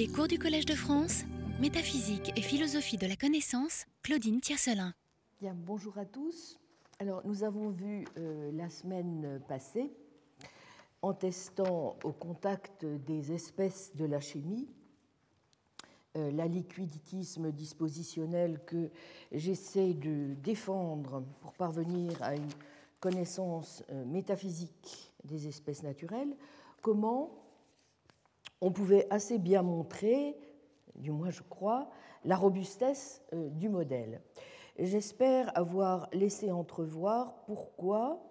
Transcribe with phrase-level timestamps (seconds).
[0.00, 1.24] Les cours du Collège de France,
[1.60, 4.94] métaphysique et philosophie de la connaissance, Claudine Tiercelin.
[5.42, 6.58] Bien, bonjour à tous.
[7.00, 9.92] Alors, nous avons vu euh, la semaine passée,
[11.02, 14.70] en testant au contact des espèces de la chimie,
[16.16, 18.88] euh, la liquiditisme dispositionnel que
[19.32, 22.48] j'essaie de défendre pour parvenir à une
[23.00, 26.34] connaissance euh, métaphysique des espèces naturelles,
[26.80, 27.49] comment
[28.60, 30.36] on pouvait assez bien montrer,
[30.94, 31.90] du moins je crois,
[32.24, 34.20] la robustesse euh, du modèle.
[34.78, 38.22] J'espère avoir laissé entrevoir pourquoi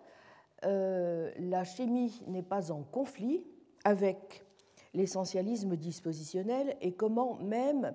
[0.65, 3.45] euh, la chimie n'est pas en conflit
[3.83, 4.45] avec
[4.93, 7.93] l'essentialisme dispositionnel et comment même,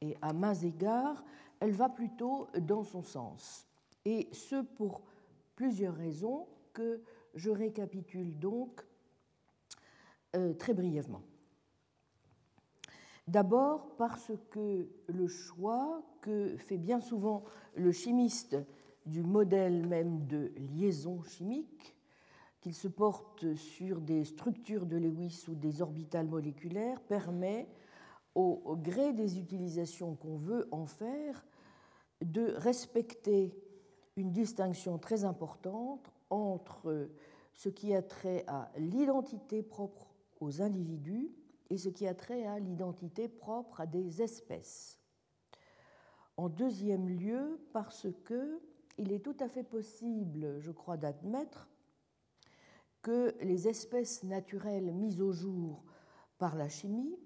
[0.00, 1.24] et à mains égards,
[1.60, 3.66] elle va plutôt dans son sens.
[4.04, 5.02] Et ce pour
[5.54, 7.02] plusieurs raisons que
[7.34, 8.84] je récapitule donc
[10.36, 11.22] euh, très brièvement.
[13.28, 17.44] D'abord parce que le choix que fait bien souvent
[17.74, 18.56] le chimiste
[19.04, 21.94] du modèle même de liaison chimique,
[22.62, 27.68] qu'il se porte sur des structures de Lewis ou des orbitales moléculaires, permet,
[28.34, 31.44] au, gré des utilisations qu'on veut en faire,
[32.22, 33.54] de respecter
[34.16, 37.10] une distinction très importante entre
[37.52, 41.30] ce qui a trait à l'identité propre aux individus
[41.70, 44.98] et ce qui a trait à l'identité propre à des espèces.
[46.36, 48.60] En deuxième lieu, parce que
[48.96, 51.68] il est tout à fait possible, je crois, d'admettre
[53.00, 55.84] que les espèces naturelles mises au jour
[56.38, 57.16] par la chimie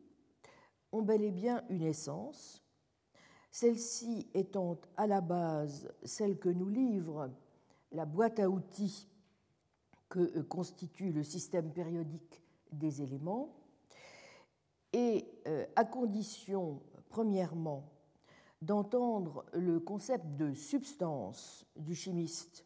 [0.93, 2.63] ont bel et bien une essence,
[3.51, 7.31] celle-ci étant à la base celle que nous livre
[7.93, 9.09] la boîte à outils
[10.09, 13.55] que constitue le système périodique des éléments,
[14.93, 17.93] et euh, à condition, premièrement,
[18.61, 22.65] d'entendre le concept de substance du chimiste,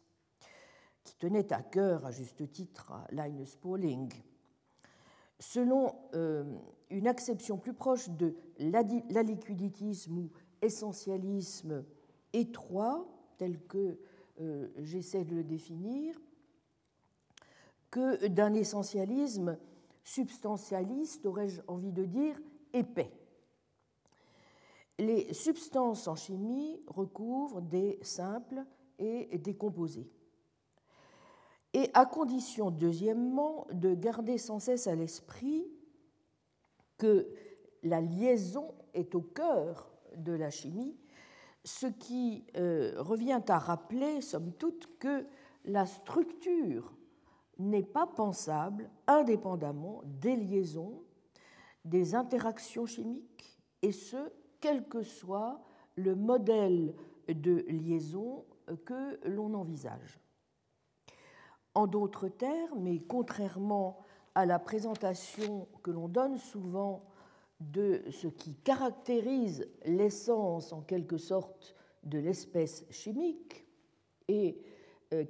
[1.03, 4.11] qui tenait à cœur, à juste titre, à Linus Pauling,
[5.39, 6.43] selon euh,
[6.89, 10.31] une acception plus proche de l'aliquiditisme ou
[10.61, 11.85] essentialisme
[12.33, 13.07] étroit,
[13.37, 13.99] tel que
[14.39, 16.19] euh, j'essaie de le définir,
[17.89, 19.57] que d'un essentialisme
[20.07, 22.39] substantialiste, aurais-je envie de dire,
[22.71, 23.11] épais.
[24.97, 28.63] Les substances en chimie recouvrent des simples
[28.99, 30.09] et des composés.
[31.73, 35.67] Et à condition, deuxièmement, de garder sans cesse à l'esprit
[36.97, 37.27] que
[37.83, 40.95] la liaison est au cœur de la chimie,
[41.65, 45.27] ce qui euh, revient à rappeler, somme toute, que
[45.65, 46.95] la structure
[47.59, 51.03] n'est pas pensable indépendamment des liaisons,
[51.85, 55.61] des interactions chimiques, et ce, quel que soit
[55.95, 56.95] le modèle
[57.27, 58.45] de liaison
[58.85, 60.19] que l'on envisage.
[61.73, 63.99] En d'autres termes, et contrairement
[64.35, 67.03] à la présentation que l'on donne souvent
[67.59, 73.65] de ce qui caractérise l'essence en quelque sorte de l'espèce chimique,
[74.27, 74.61] et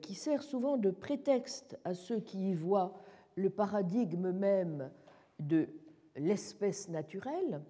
[0.01, 2.93] qui sert souvent de prétexte à ceux qui y voient
[3.35, 4.89] le paradigme même
[5.39, 5.69] de
[6.15, 7.61] l'espèce naturelle,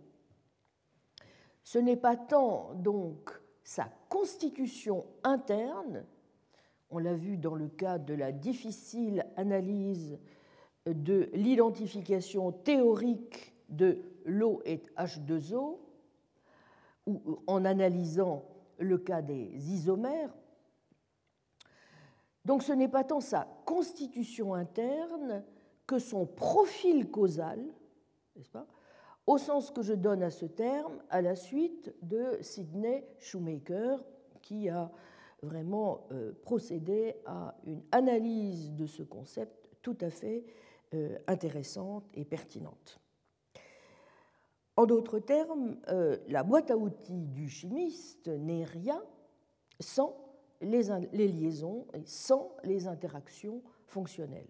[1.63, 3.29] ce n'est pas tant donc
[3.63, 6.05] sa constitution interne,
[6.89, 10.17] on l'a vu dans le cas de la difficile analyse
[10.85, 15.79] de l'identification théorique de l'eau et H2O,
[17.07, 18.45] ou en analysant
[18.79, 20.33] le cas des isomères,
[22.47, 25.43] donc ce n'est pas tant sa constitution interne
[25.85, 27.59] que son profil causal,
[28.37, 28.65] n'est-ce pas,
[29.25, 34.01] au sens que je donne à ce terme à la suite de Sidney Shoemaker,
[34.41, 34.89] qui a
[35.41, 40.45] vraiment euh, procédé à une analyse de ce concept tout à fait
[40.93, 43.01] euh, intéressante et pertinente.
[44.77, 49.03] En d'autres termes, euh, la boîte à outils du chimiste n'est rien
[49.81, 50.26] sans
[50.61, 54.47] les, liaisons et sans les interactions fonctionnelles.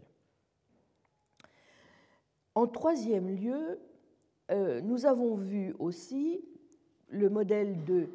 [2.56, 3.80] En troisième lieu,
[4.52, 6.44] euh, nous avons vu aussi
[7.10, 8.10] le modèle de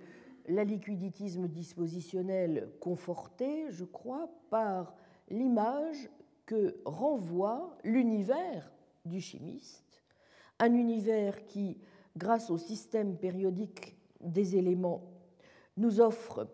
[0.49, 4.94] l'aliquiditisme dispositionnel conforté, je crois, par
[5.29, 6.11] l'image
[6.47, 8.73] que renvoie l'univers
[9.05, 10.03] du chimiste,
[10.59, 11.79] un univers qui,
[12.17, 15.03] grâce au système périodique des éléments,
[15.77, 16.49] nous offre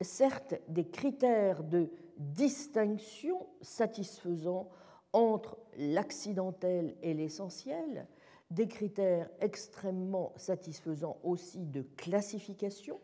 [0.00, 4.68] certes des critères de distinction satisfaisants
[5.12, 8.06] entre l'accidentel et l'essentiel,
[8.50, 13.00] des critères extrêmement satisfaisants aussi de classification,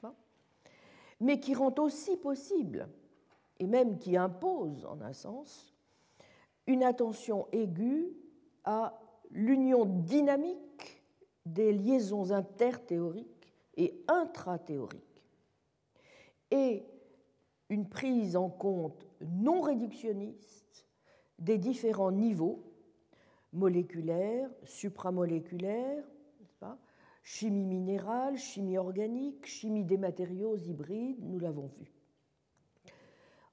[0.00, 0.14] pas
[1.20, 2.88] mais qui rend aussi possible,
[3.58, 5.74] et même qui impose en un sens,
[6.66, 8.12] une attention aiguë
[8.64, 9.00] à
[9.30, 11.02] l'union dynamique
[11.44, 15.07] des liaisons interthéoriques et intrathéoriques,
[16.50, 16.84] et
[17.68, 20.86] une prise en compte non réductionniste
[21.38, 22.62] des différents niveaux
[23.52, 26.04] moléculaires, supramoléculaires,
[27.28, 31.92] chimie minérale, chimie organique, chimie des matériaux hybrides, nous l'avons vu.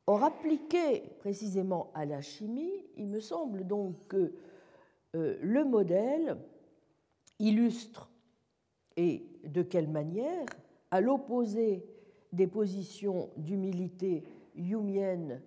[0.08, 4.34] Or, appliqué précisément à la chimie, il me semble donc que
[5.16, 6.38] euh, le modèle
[7.40, 8.10] illustre,
[8.96, 10.46] et de quelle manière,
[10.90, 11.86] à l'opposé
[12.36, 14.24] des positions d'humilité
[14.56, 15.42] humienne,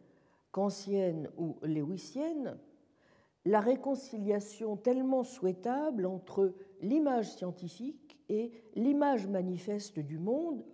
[0.50, 2.58] kantienne ou lewisienne,
[3.44, 10.64] la réconciliation tellement souhaitable entre l'image scientifique et l'image manifeste du monde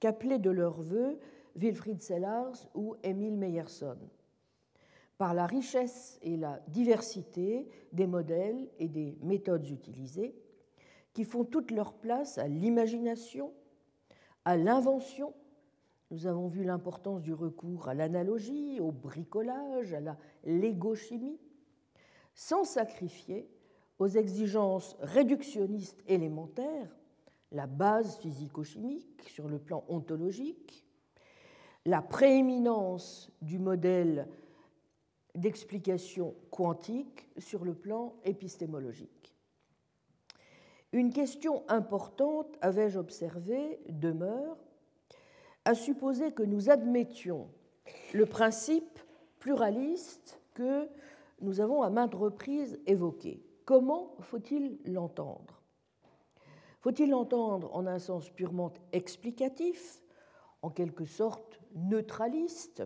[0.00, 1.18] qu'appelaient de leur vœu
[1.54, 3.98] Wilfried Sellars ou Emile Meyerson,
[5.16, 10.34] par la richesse et la diversité des modèles et des méthodes utilisées,
[11.12, 13.52] qui font toute leur place à l'imagination,
[14.44, 15.34] à l'invention
[16.10, 21.38] nous avons vu l'importance du recours à l'analogie, au bricolage, à la légochimie,
[22.34, 23.48] sans sacrifier
[23.98, 26.96] aux exigences réductionnistes élémentaires
[27.52, 30.84] la base physico-chimique sur le plan ontologique,
[31.84, 34.28] la prééminence du modèle
[35.34, 39.34] d'explication quantique sur le plan épistémologique.
[40.92, 44.56] Une question importante, avais-je observé, demeure
[45.68, 47.46] à supposer que nous admettions
[48.14, 48.98] le principe
[49.38, 50.88] pluraliste que
[51.42, 53.44] nous avons à maintes reprises évoqué.
[53.66, 55.60] Comment faut-il l'entendre?
[56.80, 60.02] Faut-il l'entendre en un sens purement explicatif,
[60.62, 62.84] en quelque sorte neutraliste,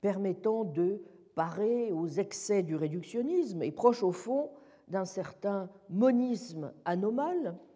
[0.00, 1.02] permettant de
[1.34, 4.52] parer aux excès du réductionnisme et proche au fond
[4.86, 7.69] d'un certain monisme anomal euh,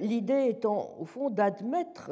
[0.00, 2.10] l'idée étant au fond d'admettre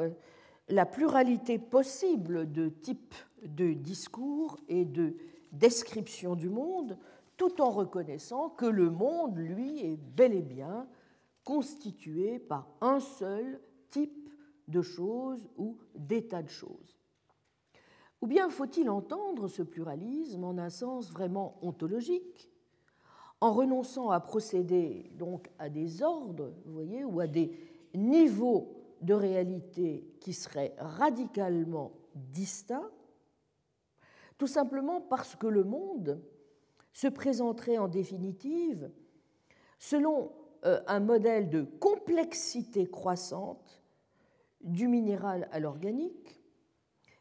[0.69, 5.15] la pluralité possible de types de discours et de
[5.51, 6.97] description du monde,
[7.37, 10.87] tout en reconnaissant que le monde, lui, est bel et bien
[11.43, 13.59] constitué par un seul
[13.89, 14.29] type
[14.67, 16.97] de choses ou d'état de choses.
[18.21, 22.49] Ou bien faut-il entendre ce pluralisme en un sens vraiment ontologique,
[23.43, 27.51] en renonçant à procéder donc à des ordres, vous voyez, ou à des
[27.93, 32.89] niveaux de réalité qui seraient radicalement distincts,
[34.37, 36.23] tout simplement parce que le monde
[36.93, 38.89] se présenterait en définitive
[39.77, 40.31] selon
[40.63, 43.83] euh, un modèle de complexité croissante
[44.61, 46.41] du minéral à l'organique,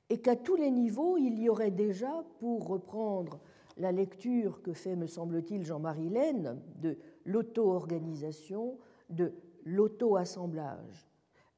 [0.08, 3.40] et qu'à tous les niveaux, il y aurait déjà, pour reprendre
[3.76, 8.78] la lecture que fait, me semble-t-il, Jean-Marie Laine de l'auto-organisation,
[9.10, 9.32] de
[9.64, 11.08] l'auto-assemblage.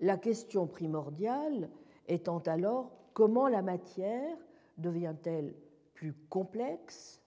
[0.01, 1.71] La question primordiale
[2.09, 4.37] étant alors comment la matière
[4.79, 5.55] devient-elle
[5.95, 7.23] plus complexe?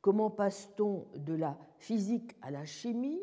[0.00, 3.20] Comment passe-t-on de la physique à la chimie,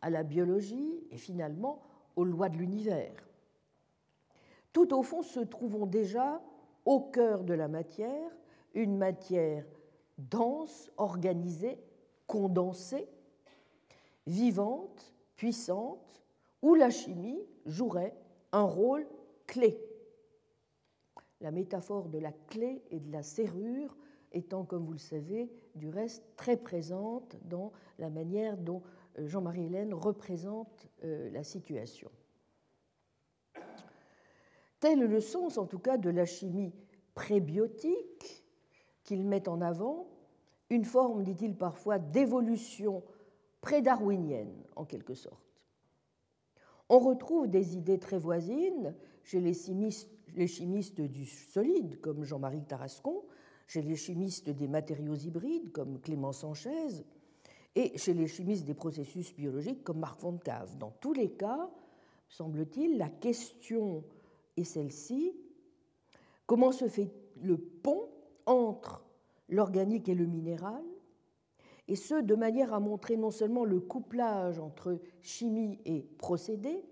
[0.00, 1.82] à la biologie et finalement
[2.16, 3.28] aux lois de l'univers?
[4.72, 6.42] Tout au fond se trouvons déjà
[6.84, 8.30] au cœur de la matière,
[8.74, 9.64] une matière
[10.18, 11.78] dense, organisée,
[12.26, 13.08] condensée,
[14.26, 16.22] vivante, puissante,
[16.62, 18.16] où la chimie jouerait
[18.52, 19.06] un rôle
[19.46, 19.78] clé.
[21.40, 23.96] La métaphore de la clé et de la serrure
[24.32, 28.82] étant, comme vous le savez, du reste très présente dans la manière dont
[29.18, 32.10] euh, Jean-Marie Hélène représente euh, la situation.
[34.80, 36.72] Tel est le sens, en tout cas, de la chimie
[37.14, 38.43] prébiotique
[39.04, 40.08] qu'il met en avant,
[40.70, 43.02] une forme, dit-il parfois, d'évolution
[43.60, 45.44] prédarwinienne, en quelque sorte.
[46.88, 53.22] On retrouve des idées très voisines chez les chimistes, du solide, comme Jean-Marie Tarascon,
[53.66, 57.04] chez les chimistes des matériaux hybrides, comme Clément Sanchez,
[57.74, 60.76] et chez les chimistes des processus biologiques, comme Marc von Cave.
[60.78, 61.70] Dans tous les cas,
[62.28, 64.04] semble-t-il, la question
[64.56, 65.32] est celle-ci
[66.46, 68.08] comment se fait le pont
[68.46, 69.04] entre
[69.48, 70.82] l'organique et le minéral,
[71.88, 76.82] et ce de manière à montrer non seulement le couplage entre chimie et procédé,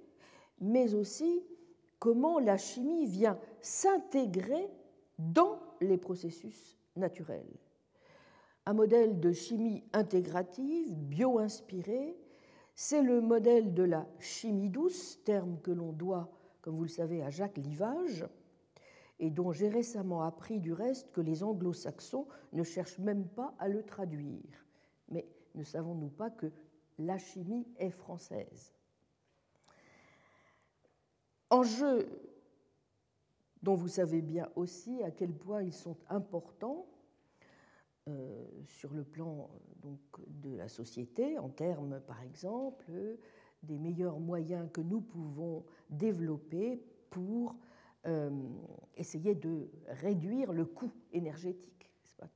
[0.61, 1.43] mais aussi
[1.99, 4.69] comment la chimie vient s'intégrer
[5.19, 7.57] dans les processus naturels.
[8.67, 12.17] Un modèle de chimie intégrative, bio-inspiré,
[12.75, 16.31] c'est le modèle de la chimie douce, terme que l'on doit,
[16.61, 18.25] comme vous le savez, à Jacques Livage,
[19.19, 23.69] et dont j'ai récemment appris du reste que les anglo-saxons ne cherchent même pas à
[23.69, 24.67] le traduire.
[25.09, 26.51] Mais ne savons-nous pas que
[26.99, 28.75] la chimie est française?
[31.51, 32.09] Enjeux
[33.63, 36.87] dont vous savez bien aussi à quel point ils sont importants
[38.09, 39.49] euh, sur le plan
[40.27, 42.91] de la société, en termes, par exemple,
[43.63, 47.55] des meilleurs moyens que nous pouvons développer pour
[48.97, 51.69] essayer de réduire le coût énergétique.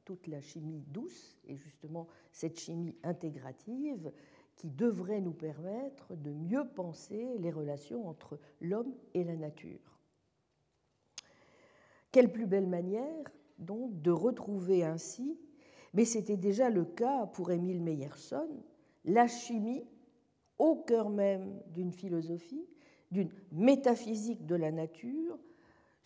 [0.04, 4.12] Toute la chimie douce et justement cette chimie intégrative
[4.56, 10.00] qui devrait nous permettre de mieux penser les relations entre l'homme et la nature.
[12.10, 15.38] Quelle plus belle manière donc de retrouver ainsi
[15.96, 18.50] mais c'était déjà le cas pour Émile Meyerson,
[19.06, 19.82] la chimie
[20.58, 22.66] au cœur même d'une philosophie,
[23.10, 25.38] d'une métaphysique de la nature,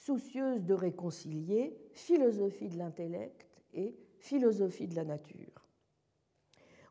[0.00, 5.68] soucieuse de réconcilier philosophie de l'intellect et philosophie de la nature.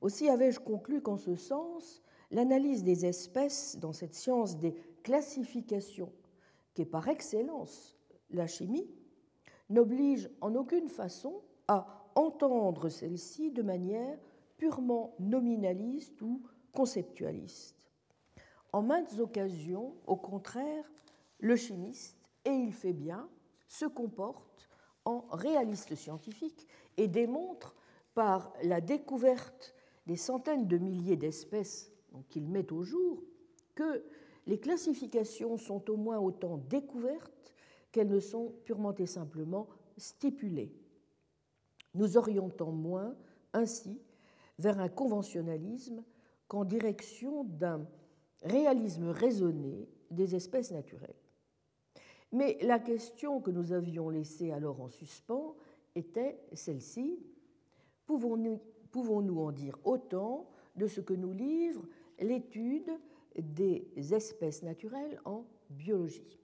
[0.01, 6.13] Aussi avais-je conclu qu'en ce sens, l'analyse des espèces dans cette science des classifications,
[6.75, 7.97] qui est par excellence
[8.29, 8.87] la chimie,
[9.69, 14.19] n'oblige en aucune façon à entendre celle-ci de manière
[14.57, 17.75] purement nominaliste ou conceptualiste.
[18.71, 20.91] En maintes occasions, au contraire,
[21.39, 22.18] le chimiste,
[22.49, 23.29] et il fait bien,
[23.67, 24.69] se comporte
[25.05, 27.75] en réaliste scientifique et démontre
[28.13, 29.75] par la découverte
[30.07, 31.91] des centaines de milliers d'espèces
[32.29, 33.23] qu'il met au jour
[33.75, 34.03] que
[34.47, 37.53] les classifications sont au moins autant découvertes
[37.91, 40.73] qu'elles ne sont purement et simplement stipulées
[41.95, 43.15] nous orientant moins
[43.53, 44.01] ainsi
[44.57, 46.03] vers un conventionnalisme
[46.47, 47.87] qu'en direction d'un
[48.43, 51.15] réalisme raisonné des espèces naturelles.
[52.31, 55.55] Mais la question que nous avions laissée alors en suspens
[55.95, 57.19] était celle-ci.
[58.05, 61.85] Pouvons-nous pouvons en dire autant de ce que nous livre
[62.19, 62.91] l'étude
[63.35, 66.39] des espèces naturelles en biologie?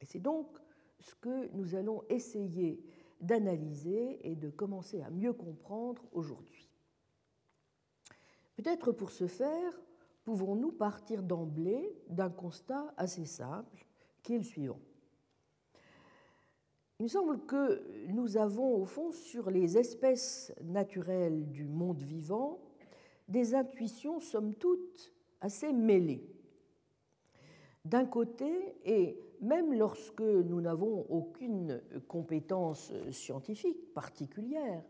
[0.00, 0.58] Et c'est donc
[1.00, 2.82] ce que nous allons essayer
[3.20, 6.70] d'analyser et de commencer à mieux comprendre aujourd'hui.
[8.56, 9.80] Peut-être pour ce faire,
[10.24, 13.86] pouvons-nous partir d'emblée d'un constat assez simple,
[14.22, 14.80] qui est le suivant.
[17.00, 22.58] Il me semble que nous avons, au fond, sur les espèces naturelles du monde vivant,
[23.28, 26.28] des intuitions, somme toute, assez mêlées.
[27.84, 34.82] D'un côté, et même lorsque nous n'avons aucune compétence scientifique particulière,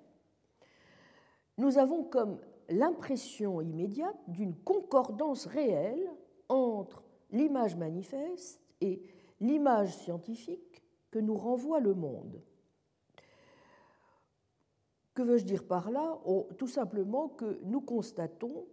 [1.58, 6.10] nous avons comme l'impression immédiate d'une concordance réelle
[6.48, 9.02] entre l'image manifeste et
[9.40, 12.42] l'image scientifique que nous renvoie le monde.
[15.14, 16.20] Que veux-je dire par là?
[16.26, 18.66] Oh, Tout simplement que nous constatons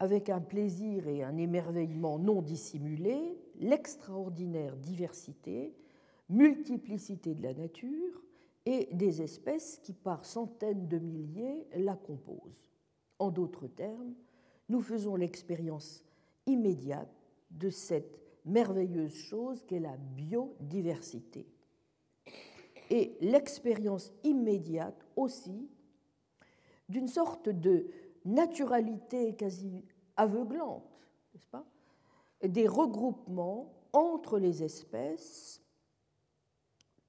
[0.00, 5.74] avec un plaisir et un émerveillement non dissimulés, l'extraordinaire diversité,
[6.28, 8.22] multiplicité de la nature
[8.66, 12.68] et des espèces qui par centaines de milliers la composent.
[13.18, 14.14] En d'autres termes,
[14.68, 16.04] nous faisons l'expérience
[16.46, 17.08] immédiate
[17.50, 21.46] de cette merveilleuse chose qu'est la biodiversité.
[22.90, 25.68] Et l'expérience immédiate aussi
[26.88, 27.86] d'une sorte de
[28.24, 29.84] naturalité quasi
[30.16, 31.66] aveuglante, n'est-ce pas,
[32.42, 35.62] des regroupements entre les espèces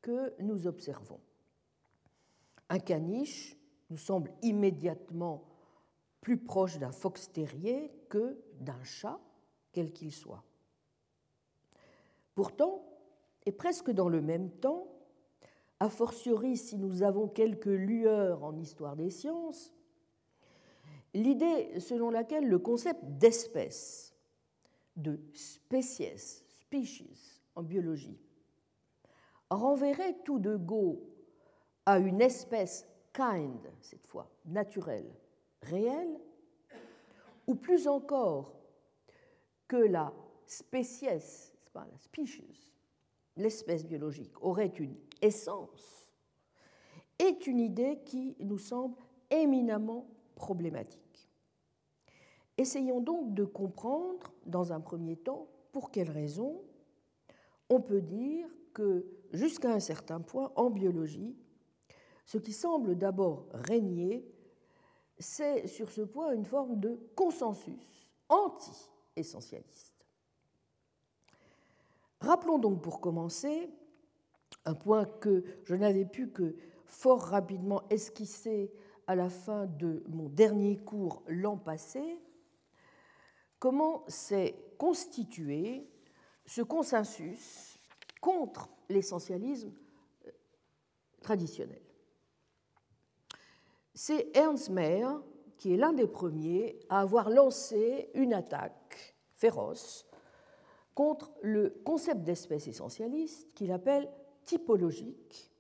[0.02, 1.20] que nous observons.
[2.70, 3.58] Un caniche
[3.90, 5.44] nous semble immédiatement
[6.22, 9.20] plus proche d'un fox terrier que d'un chat,
[9.72, 10.44] quel qu'il soit.
[12.36, 12.84] Pourtant,
[13.46, 14.88] et presque dans le même temps,
[15.80, 19.74] a fortiori si nous avons quelques lueurs en histoire des sciences,
[21.14, 24.16] l'idée selon laquelle le concept d'espèce,
[24.96, 28.20] de species, species en biologie,
[29.50, 31.10] renverrait tout de go
[31.86, 35.10] à une espèce kind, cette fois naturelle,
[35.62, 36.20] réelle,
[37.48, 38.54] ou plus encore
[39.68, 40.14] que la
[40.46, 41.54] species,
[41.98, 42.74] species,
[43.38, 46.14] l'espèce biologique, aurait une essence,
[47.18, 48.96] est une idée qui nous semble
[49.30, 51.30] éminemment problématique.
[52.58, 56.62] Essayons donc de comprendre, dans un premier temps, pour quelles raisons
[57.70, 61.36] on peut dire que, jusqu'à un certain point, en biologie,
[62.26, 64.26] ce qui semble d'abord régner
[65.20, 69.94] c'est sur ce point une forme de consensus anti-essentialiste.
[72.22, 73.70] Rappelons donc pour commencer
[74.66, 78.72] un point que je n'avais pu que fort rapidement esquisser
[79.08, 82.20] à la fin de mon dernier cours l'an passé,
[83.58, 85.90] comment s'est constitué
[86.46, 87.80] ce consensus
[88.22, 89.72] contre l'essentialisme
[90.28, 90.32] euh,
[91.22, 91.82] traditionnel?
[93.94, 95.22] C'est Ernst Mayr
[95.58, 100.06] qui est l'un des premiers à avoir lancé une attaque féroce
[100.96, 104.10] contre le concept d'espèce essentialiste qu'il appelle
[104.50, 105.52] typologique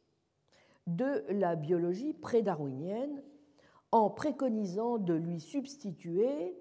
[0.87, 3.21] de la biologie prédarwinienne
[3.91, 6.55] en préconisant de lui substituer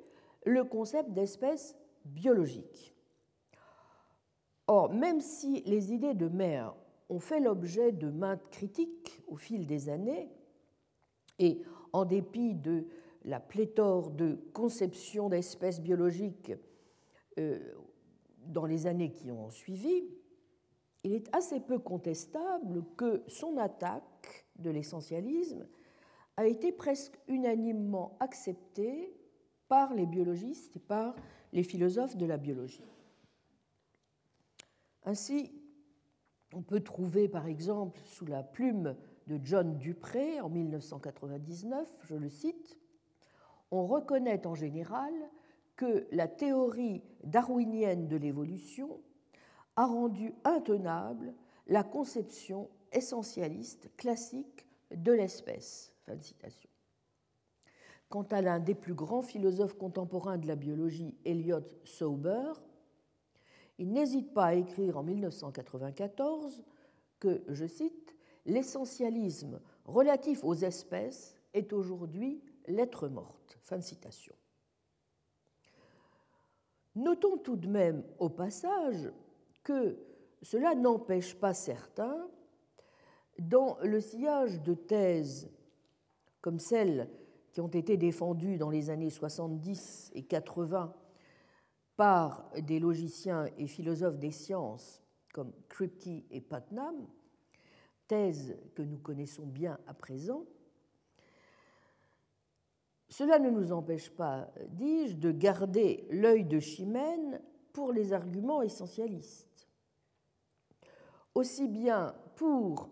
[0.45, 2.95] le concept d'espèce biologique.
[4.67, 6.75] Or, même si les idées de Mayr
[7.09, 10.29] ont fait l'objet de maintes critiques au fil des années,
[11.39, 11.63] et
[11.95, 12.87] en dépit de
[13.25, 16.53] la pléthore de conceptions d'espèces biologiques
[17.39, 17.59] euh,
[18.45, 20.05] dans les années qui ont suivi,
[21.05, 25.67] il est assez peu contestable que son attaque de l'essentialisme
[26.37, 29.15] a été presque unanimement acceptée
[29.69, 31.15] par les biologistes et par
[31.53, 32.85] les philosophes de la biologie.
[35.05, 35.53] Ainsi,
[36.55, 42.29] on peut trouver par exemple sous la plume de John Dupré en 1999, je le
[42.29, 42.79] cite,
[43.71, 45.13] On reconnaît en général
[45.77, 49.01] que la théorie darwinienne de l'évolution
[49.79, 51.33] a rendu intenable
[51.69, 55.93] la conception essentialiste classique de l'espèce.
[56.05, 56.69] Fin de citation.
[58.09, 62.55] Quant à l'un des plus grands philosophes contemporains de la biologie, Elliot Sauber,
[63.79, 66.65] il n'hésite pas à écrire en 1994
[67.21, 68.17] que, je cite,
[68.47, 73.59] L'essentialisme relatif aux espèces est aujourd'hui lettre morte.
[73.61, 74.35] Fin de citation.
[76.95, 79.13] Notons tout de même au passage
[79.69, 79.99] que
[80.41, 82.27] cela n'empêche pas certains,
[83.39, 85.51] dans le sillage de thèses
[86.41, 87.11] comme celles
[87.53, 90.95] qui ont été défendues dans les années 70 et 80
[91.97, 95.03] par des logiciens et philosophes des sciences
[95.35, 97.07] comme Kripke et Putnam,
[98.07, 100.47] thèse que nous connaissons bien à présent,
[103.11, 107.43] cela ne nous empêche pas, dis-je, de garder l'œil de Chimène
[107.75, 109.48] pour les arguments essentialistes.
[111.39, 112.91] Aussi bien pour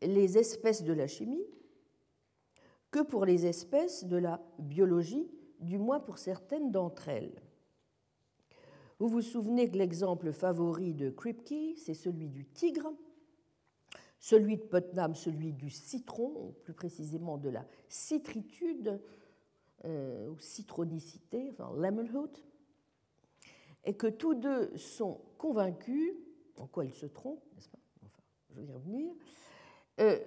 [0.00, 1.44] les espèces de la chimie
[2.90, 7.42] que pour les espèces de la biologie, du moins pour certaines d'entre elles.
[8.98, 12.94] Vous vous souvenez que l'exemple favori de Kripke, c'est celui du tigre,
[14.18, 19.02] celui de Putnam, celui du citron, plus précisément de la citritude
[19.84, 22.38] euh, ou citronicité, enfin lemonhood,
[23.84, 26.14] et que tous deux sont convaincus,
[26.56, 27.51] en quoi ils se trompent,
[28.54, 29.12] je vais y revenir,
[30.00, 30.18] euh,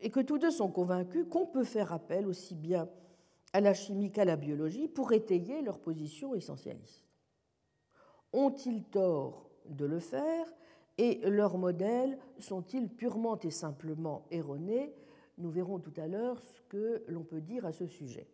[0.00, 2.88] et que tous deux sont convaincus qu'on peut faire appel aussi bien
[3.52, 7.04] à la chimie qu'à la biologie pour étayer leur position essentialiste.
[8.32, 10.46] Ont-ils tort de le faire
[10.98, 14.94] et leurs modèles sont-ils purement et simplement erronés?
[15.38, 18.26] Nous verrons tout à l'heure ce que l'on peut dire à ce sujet.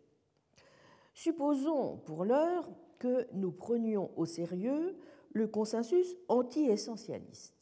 [1.13, 4.95] Supposons pour l'heure que nous prenions au sérieux
[5.33, 7.58] le consensus anti-essentialiste.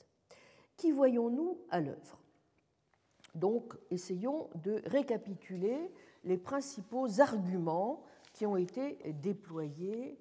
[0.77, 2.21] Qui voyons-nous à l'œuvre?
[3.35, 5.91] Donc, essayons de récapituler
[6.23, 10.17] les principaux arguments qui ont été déployés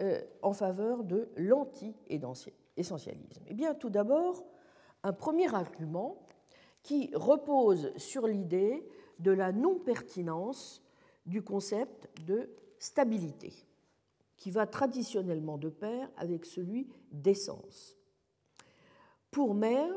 [0.00, 4.44] euh, en faveur de l'anti-essentialisme Eh bien, tout d'abord,
[5.02, 6.26] un premier argument
[6.82, 10.82] qui repose sur l'idée de la non-pertinence
[11.26, 13.52] du concept de stabilité,
[14.36, 17.97] qui va traditionnellement de pair avec celui d'essence.
[19.30, 19.92] Pour Mayr,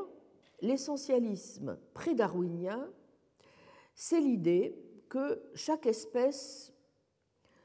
[0.60, 2.88] l'essentialisme pré-darwinien,
[3.94, 4.76] c'est l'idée
[5.08, 6.72] que chaque espèce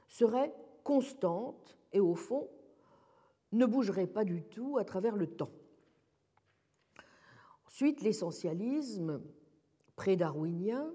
[0.07, 0.53] serait
[0.83, 2.49] constante et au fond
[3.51, 5.51] ne bougerait pas du tout à travers le temps.
[7.67, 9.21] Ensuite, l'essentialisme
[9.95, 10.91] pré-darwinien,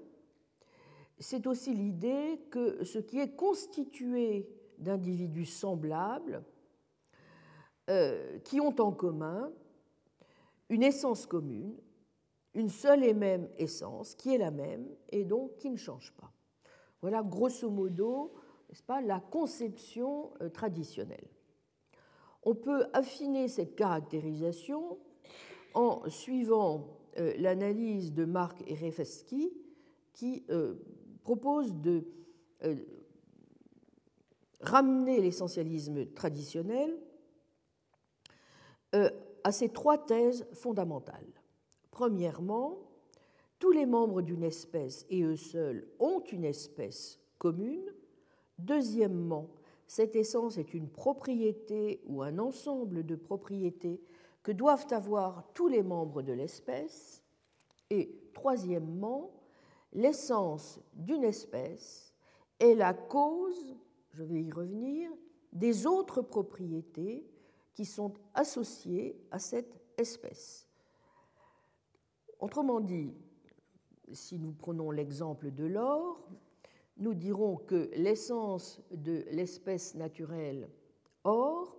[1.19, 6.43] c'est aussi l'idée que ce qui est constitué d'individus semblables,
[7.89, 9.51] euh, qui ont en commun
[10.73, 11.75] une essence commune,
[12.55, 16.31] une seule et même essence, qui est la même et donc qui ne change pas.
[16.99, 18.33] Voilà grosso modo
[18.69, 21.27] n'est-ce pas, la conception euh, traditionnelle.
[22.41, 24.97] On peut affiner cette caractérisation
[25.75, 26.87] en suivant
[27.19, 29.53] euh, l'analyse de Marc Erefsky
[30.11, 30.73] qui euh,
[31.21, 32.03] propose de
[34.61, 36.97] ramener l'essentialisme traditionnel
[39.43, 41.33] à ces trois thèses fondamentales.
[41.91, 42.79] Premièrement,
[43.59, 47.93] tous les membres d'une espèce et eux seuls ont une espèce commune.
[48.57, 49.49] Deuxièmement,
[49.87, 54.01] cette essence est une propriété ou un ensemble de propriétés
[54.41, 57.23] que doivent avoir tous les membres de l'espèce.
[57.89, 59.31] Et troisièmement,
[59.93, 62.13] l'essence d'une espèce
[62.59, 63.75] est la cause,
[64.11, 65.11] je vais y revenir,
[65.51, 67.25] des autres propriétés
[67.73, 70.67] qui sont associées à cette espèce.
[72.39, 73.13] Autrement dit,
[74.11, 76.27] si nous prenons l'exemple de l'or,
[76.97, 80.69] nous dirons que l'essence de l'espèce naturelle
[81.23, 81.75] or,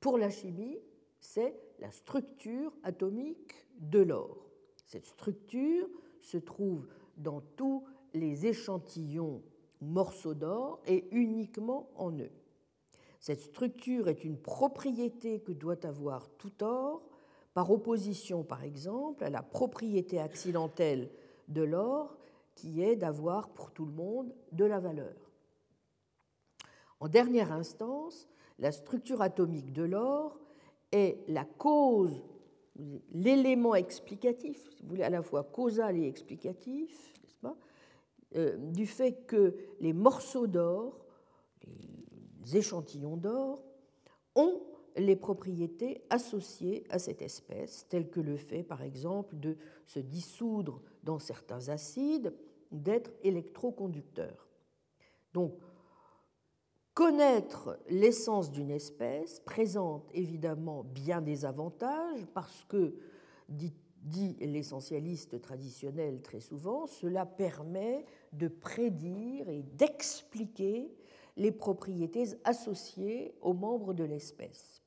[0.00, 0.78] pour la chimie,
[1.20, 4.46] c'est la structure atomique de l'or.
[4.86, 5.88] Cette structure
[6.20, 9.42] se trouve dans tous les échantillons
[9.80, 12.30] morceaux d'or et uniquement en eux.
[13.20, 17.02] Cette structure est une propriété que doit avoir tout or,
[17.54, 21.10] par opposition par exemple à la propriété accidentelle
[21.48, 22.16] de l'or
[22.54, 25.14] qui est d'avoir pour tout le monde de la valeur.
[27.00, 28.28] En dernière instance,
[28.58, 30.38] la structure atomique de l'or
[30.92, 32.24] est la cause,
[33.12, 37.56] l'élément explicatif, si vous voulez, à la fois causal et explicatif, pas,
[38.36, 41.04] euh, du fait que les morceaux d'or,
[42.56, 43.62] échantillons d'or,
[44.34, 44.62] ont
[44.96, 49.56] les propriétés associées à cette espèce, telles que le fait par exemple de
[49.86, 52.34] se dissoudre dans certains acides,
[52.70, 54.48] d'être électroconducteur.
[55.32, 55.54] Donc,
[56.98, 62.96] Connaître l'essence d'une espèce présente évidemment bien des avantages parce que,
[63.48, 70.90] dit, dit l'essentialiste traditionnel très souvent, cela permet de prédire et d'expliquer
[71.38, 74.82] les propriétés associées aux membres de l'espèce.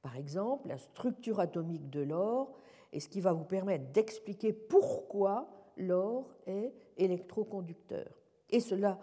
[0.00, 2.56] Par exemple, la structure atomique de l'or
[2.92, 8.08] est ce qui va vous permettre d'expliquer pourquoi l'or est électroconducteur.
[8.50, 8.98] Et cela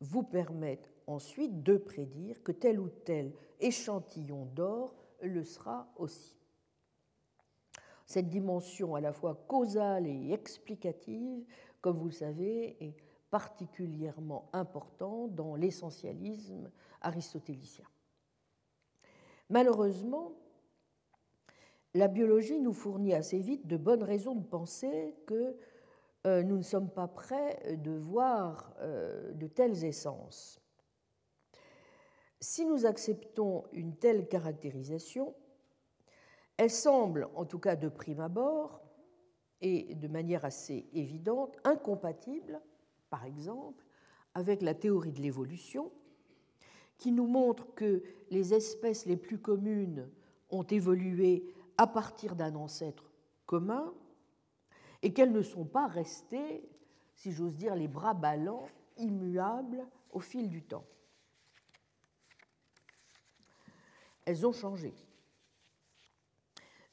[0.00, 6.36] vous permet ensuite de prédire que tel ou tel échantillon d'or le sera aussi.
[8.06, 11.46] Cette dimension à la fois causale et explicative,
[11.80, 12.96] comme vous le savez, est
[13.34, 16.70] particulièrement importante dans l'essentialisme
[17.00, 17.84] aristotélicien.
[19.50, 20.30] Malheureusement,
[21.94, 25.56] la biologie nous fournit assez vite de bonnes raisons de penser que
[26.28, 30.60] euh, nous ne sommes pas prêts de voir euh, de telles essences.
[32.40, 35.34] Si nous acceptons une telle caractérisation,
[36.56, 38.80] elle semble, en tout cas de prime abord,
[39.60, 42.60] et de manière assez évidente, incompatible,
[43.14, 43.86] par exemple,
[44.34, 45.92] avec la théorie de l'évolution,
[46.98, 50.10] qui nous montre que les espèces les plus communes
[50.50, 51.46] ont évolué
[51.78, 53.12] à partir d'un ancêtre
[53.46, 53.94] commun
[55.02, 56.68] et qu'elles ne sont pas restées,
[57.14, 60.84] si j'ose dire, les bras ballants, immuables au fil du temps.
[64.24, 64.92] elles ont changé.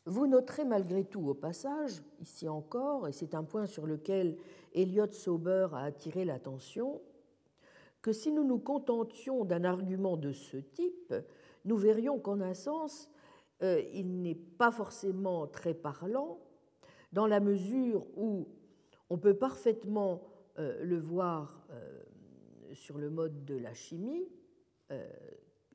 [0.05, 4.38] Vous noterez malgré tout au passage, ici encore, et c'est un point sur lequel
[4.73, 7.01] Elliot Sauber a attiré l'attention,
[8.01, 11.13] que si nous nous contentions d'un argument de ce type,
[11.65, 13.10] nous verrions qu'en un sens,
[13.62, 16.39] euh, il n'est pas forcément très parlant,
[17.13, 18.47] dans la mesure où
[19.10, 20.23] on peut parfaitement
[20.57, 22.01] euh, le voir euh,
[22.73, 24.27] sur le mode de la chimie,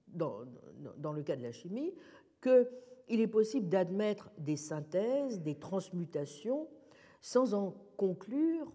[0.08, 0.44] dans,
[0.98, 1.94] dans le cas de la chimie,
[2.42, 6.68] qu'il est possible d'admettre des synthèses, des transmutations,
[7.22, 8.70] sans en conclure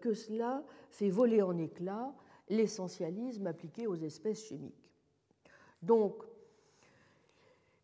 [0.00, 2.14] que cela fait voler en éclats
[2.48, 4.92] l'essentialisme appliqué aux espèces chimiques.
[5.80, 6.22] Donc,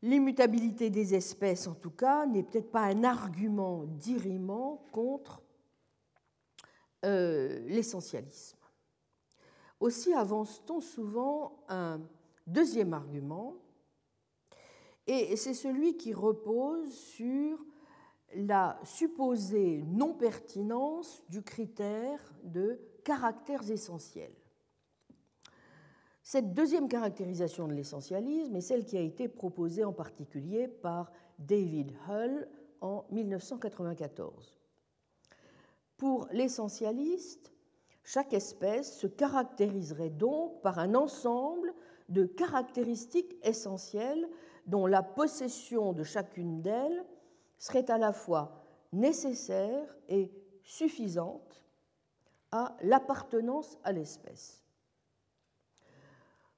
[0.02, 5.42] l'immutabilité des espèces, en tout cas, n'est peut-être pas un argument dirimant contre
[7.04, 8.58] euh, l'essentialisme.
[9.80, 12.00] Aussi avance-t-on souvent un
[12.48, 13.56] Deuxième argument,
[15.06, 17.58] et c'est celui qui repose sur
[18.34, 24.34] la supposée non-pertinence du critère de caractères essentiels.
[26.22, 31.92] Cette deuxième caractérisation de l'essentialisme est celle qui a été proposée en particulier par David
[32.06, 32.46] Hull
[32.82, 34.58] en 1994.
[35.96, 37.52] Pour l'essentialiste,
[38.04, 41.72] chaque espèce se caractériserait donc par un ensemble
[42.08, 44.28] de caractéristiques essentielles
[44.66, 47.04] dont la possession de chacune d'elles
[47.58, 50.30] serait à la fois nécessaire et
[50.62, 51.62] suffisante
[52.52, 54.64] à l'appartenance à l'espèce.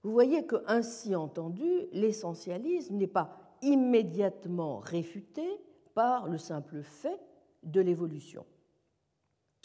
[0.03, 5.47] Vous voyez que, ainsi entendu, l'essentialisme n'est pas immédiatement réfuté
[5.95, 7.21] par le simple fait
[7.63, 8.47] de l'évolution.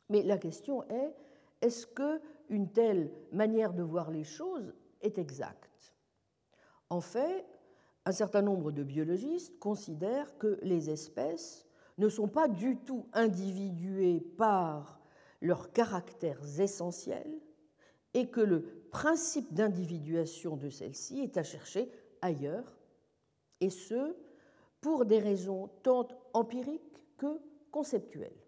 [0.09, 1.15] Mais la question est
[1.61, 5.95] est-ce qu'une telle manière de voir les choses est exacte?
[6.89, 7.45] En fait,
[8.05, 11.65] un certain nombre de biologistes considèrent que les espèces
[11.97, 14.99] ne sont pas du tout individuées par
[15.41, 17.39] leurs caractères essentiels
[18.13, 21.91] et que le principe d'individuation de celles-ci est à chercher
[22.21, 22.77] ailleurs,
[23.59, 24.15] et ce,
[24.81, 27.39] pour des raisons tant empiriques que
[27.71, 28.41] conceptuelles.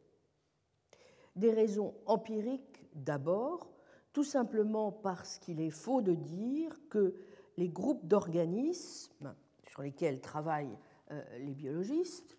[1.36, 3.72] Des raisons empiriques d'abord,
[4.14, 7.16] tout simplement parce qu'il est faux de dire que
[7.58, 9.36] les groupes d'organismes
[9.82, 10.78] lesquels travaillent
[11.12, 12.38] euh, les biologistes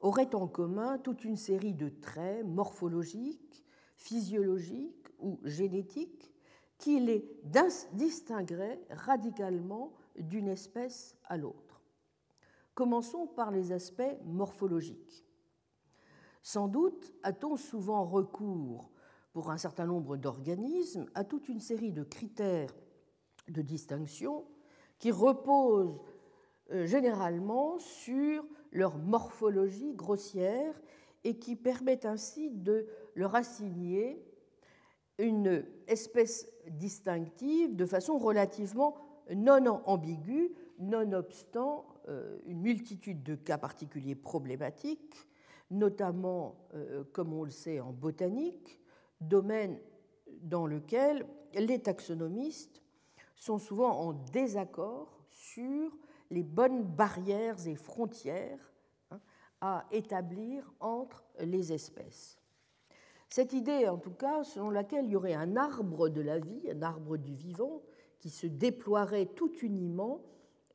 [0.00, 3.64] auraient en commun toute une série de traits morphologiques,
[3.96, 6.32] physiologiques ou génétiques
[6.78, 7.28] qui les
[7.92, 11.82] distingueraient radicalement d'une espèce à l'autre.
[12.74, 15.26] Commençons par les aspects morphologiques.
[16.42, 18.90] Sans doute a-t-on souvent recours,
[19.32, 22.74] pour un certain nombre d'organismes, à toute une série de critères
[23.48, 24.46] de distinction
[24.98, 26.00] qui reposent
[26.84, 30.80] généralement sur leur morphologie grossière
[31.24, 34.24] et qui permettent ainsi de leur assigner
[35.18, 38.96] une espèce distinctive de façon relativement
[39.34, 45.28] non ambiguë, nonobstant euh, une multitude de cas particuliers problématiques,
[45.70, 48.80] notamment, euh, comme on le sait, en botanique,
[49.20, 49.78] domaine
[50.42, 52.82] dans lequel les taxonomistes
[53.36, 55.92] sont souvent en désaccord sur
[56.30, 58.72] les bonnes barrières et frontières
[59.10, 59.20] hein,
[59.60, 62.38] à établir entre les espèces.
[63.28, 66.68] Cette idée, en tout cas, selon laquelle il y aurait un arbre de la vie,
[66.70, 67.82] un arbre du vivant,
[68.18, 70.20] qui se déploierait tout uniment,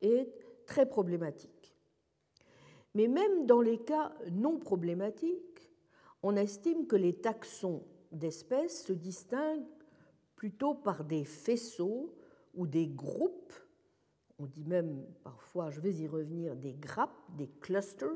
[0.00, 0.32] est
[0.66, 1.76] très problématique.
[2.94, 5.70] Mais même dans les cas non problématiques,
[6.22, 9.66] on estime que les taxons d'espèces se distinguent
[10.34, 12.14] plutôt par des faisceaux
[12.54, 13.52] ou des groupes,
[14.38, 18.10] on dit même parfois, je vais y revenir, des grappes, des clusters,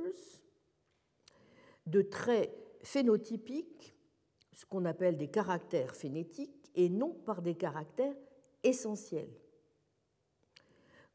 [1.87, 3.94] de traits phénotypiques
[4.52, 8.16] ce qu'on appelle des caractères phénétiques et non par des caractères
[8.62, 9.30] essentiels.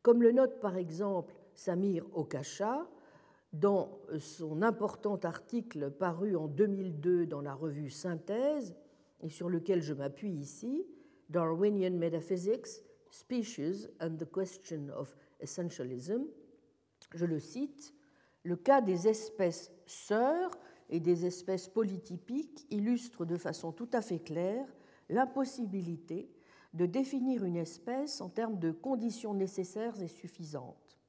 [0.02, 2.88] Comme le note par exemple Samir Okasha
[3.54, 8.76] dans son important article paru en 2002 dans la revue Synthèse
[9.22, 10.86] et sur lequel je m'appuie ici,
[11.30, 12.84] Darwinian Metaphysics,
[13.16, 16.24] Species and the Question of Essentialism,
[17.14, 17.94] je le cite,
[18.44, 20.52] le cas des espèces sœurs
[20.90, 24.68] et des espèces polytypiques illustrent de façon tout à fait claire
[25.08, 26.30] l'impossibilité
[26.74, 31.00] de définir une espèce en termes de conditions nécessaires et suffisantes.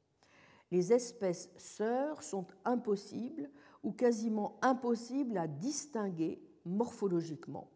[0.71, 3.51] Les espèces sœurs sont impossibles
[3.83, 7.69] ou quasiment impossibles à distinguer morphologiquement,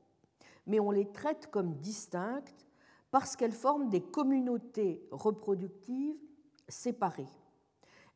[0.68, 2.69] mais on les traite comme distinctes
[3.10, 6.16] parce qu'elles forment des communautés reproductives
[6.68, 7.28] séparées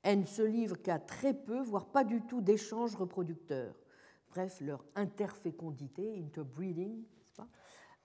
[0.05, 3.75] elles ne se livrent qu'à très peu, voire pas du tout d'échanges reproducteurs.
[4.29, 7.03] Bref, leur interfécondité, interbreeding,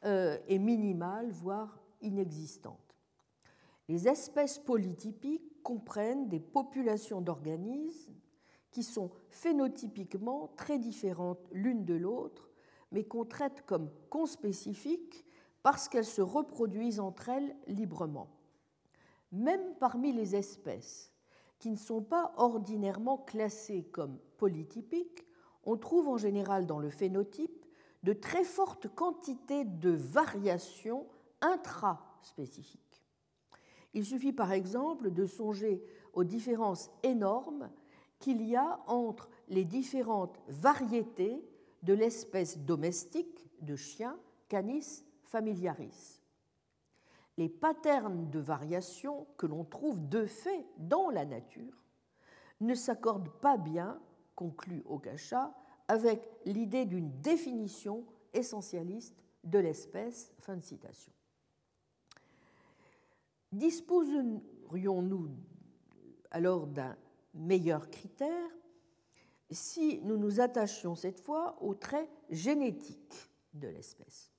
[0.06, 2.96] euh, est minimale, voire inexistante.
[3.90, 8.16] Les espèces polytypiques comprennent des populations d'organismes
[8.72, 12.50] qui sont phénotypiquement très différentes l'une de l'autre,
[12.94, 15.26] mais qu'on traite comme conspécifiques
[15.64, 18.30] parce qu'elles se reproduisent entre elles librement.
[19.32, 21.14] Même parmi les espèces,
[21.60, 25.26] qui ne sont pas ordinairement classés comme polytypiques,
[25.66, 27.66] on trouve en général dans le phénotype
[28.04, 31.06] de très fortes quantités de variations
[31.42, 33.04] intraspécifiques.
[33.94, 37.70] Il suffit par exemple de songer aux différences énormes
[38.20, 41.44] qu'il y a entre les différentes variétés
[41.84, 44.18] de l'espèce domestique de chien
[44.48, 46.20] Canis familiaris
[47.40, 51.86] les patterns de variation que l'on trouve de fait dans la nature
[52.60, 53.98] ne s'accordent pas bien,
[54.36, 55.56] conclut Okasha,
[55.88, 60.34] avec l'idée d'une définition essentialiste de l'espèce.
[63.54, 65.30] Disposerions-nous
[66.32, 66.98] alors d'un
[67.34, 68.52] meilleur critère
[69.50, 74.30] si nous nous attachions cette fois aux traits génétiques de l'espèce?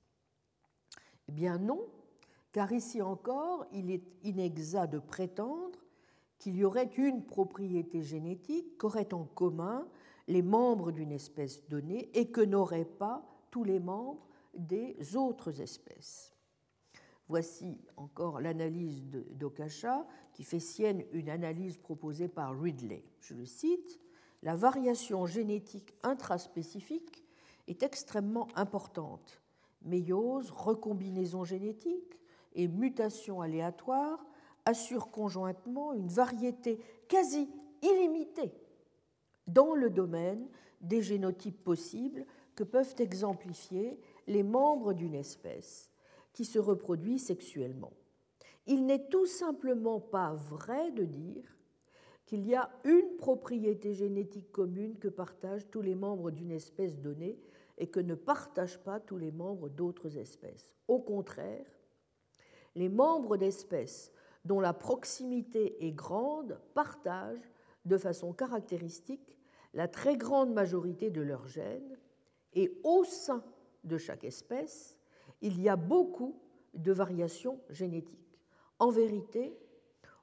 [1.30, 1.86] Eh bien non,
[2.50, 5.78] car ici encore, il est inexact de prétendre
[6.38, 9.86] qu'il y aurait une propriété génétique qu'auraient en commun
[10.26, 16.34] les membres d'une espèce donnée et que n'auraient pas tous les membres des autres espèces.
[17.28, 23.04] Voici encore l'analyse d'Okasha qui fait sienne une analyse proposée par Ridley.
[23.20, 24.00] Je le cite
[24.42, 27.24] La variation génétique intraspécifique
[27.68, 29.40] est extrêmement importante.
[29.82, 32.18] Méiose, recombinaison génétique
[32.54, 34.24] et mutation aléatoire
[34.64, 37.48] assurent conjointement une variété quasi
[37.82, 38.52] illimitée
[39.46, 40.46] dans le domaine
[40.80, 45.90] des génotypes possibles que peuvent exemplifier les membres d'une espèce
[46.32, 47.92] qui se reproduit sexuellement.
[48.66, 51.56] Il n'est tout simplement pas vrai de dire
[52.26, 57.38] qu'il y a une propriété génétique commune que partagent tous les membres d'une espèce donnée
[57.80, 60.76] et que ne partagent pas tous les membres d'autres espèces.
[60.86, 61.66] Au contraire,
[62.76, 64.12] les membres d'espèces
[64.44, 67.50] dont la proximité est grande partagent
[67.86, 69.38] de façon caractéristique
[69.74, 71.96] la très grande majorité de leurs gènes
[72.52, 73.42] et au sein
[73.84, 74.98] de chaque espèce,
[75.40, 76.40] il y a beaucoup
[76.74, 78.38] de variations génétiques.
[78.78, 79.56] En vérité,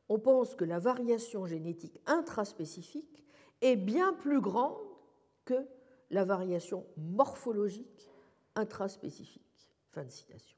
[0.10, 3.24] on pense que la variation génétique intraspécifique
[3.62, 4.78] est bien plus grande
[5.46, 5.66] que
[6.10, 8.10] la variation morphologique
[8.56, 9.44] intraspécifique.
[9.92, 10.58] Fin de citation.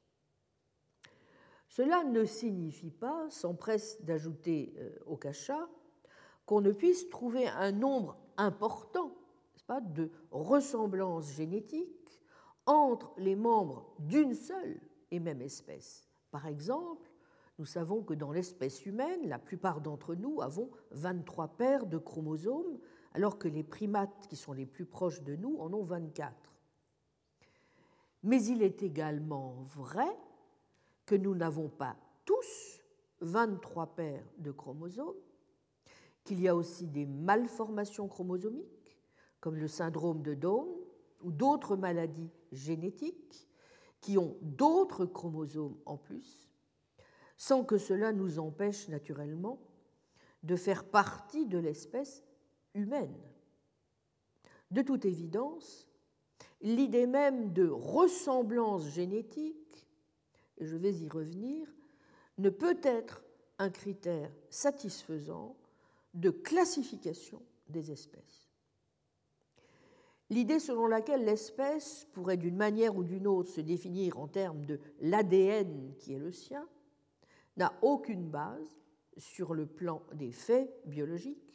[1.68, 5.68] Cela ne signifie pas, s'empresse d'ajouter euh, au cachat,
[6.44, 9.14] qu'on ne puisse trouver un nombre important
[9.70, 12.20] pas, de ressemblances génétiques
[12.66, 14.80] entre les membres d'une seule
[15.12, 16.08] et même espèce.
[16.32, 17.08] Par exemple,
[17.60, 22.80] nous savons que dans l'espèce humaine, la plupart d'entre nous avons 23 paires de chromosomes,
[23.12, 26.32] alors que les primates qui sont les plus proches de nous en ont 24.
[28.22, 30.16] Mais il est également vrai
[31.06, 32.80] que nous n'avons pas tous
[33.20, 35.16] 23 paires de chromosomes,
[36.24, 38.98] qu'il y a aussi des malformations chromosomiques,
[39.40, 40.68] comme le syndrome de Down
[41.22, 43.48] ou d'autres maladies génétiques
[44.00, 46.50] qui ont d'autres chromosomes en plus,
[47.36, 49.58] sans que cela nous empêche naturellement
[50.42, 52.24] de faire partie de l'espèce
[52.74, 53.16] humaine.
[54.70, 55.88] De toute évidence,
[56.60, 59.88] l'idée même de ressemblance génétique,
[60.58, 61.66] et je vais y revenir,
[62.38, 63.24] ne peut être
[63.58, 65.56] un critère satisfaisant
[66.14, 68.50] de classification des espèces.
[70.30, 74.78] L'idée selon laquelle l'espèce pourrait d'une manière ou d'une autre se définir en termes de
[75.00, 76.66] l'ADN qui est le sien
[77.56, 78.78] n'a aucune base
[79.16, 81.52] sur le plan des faits biologiques,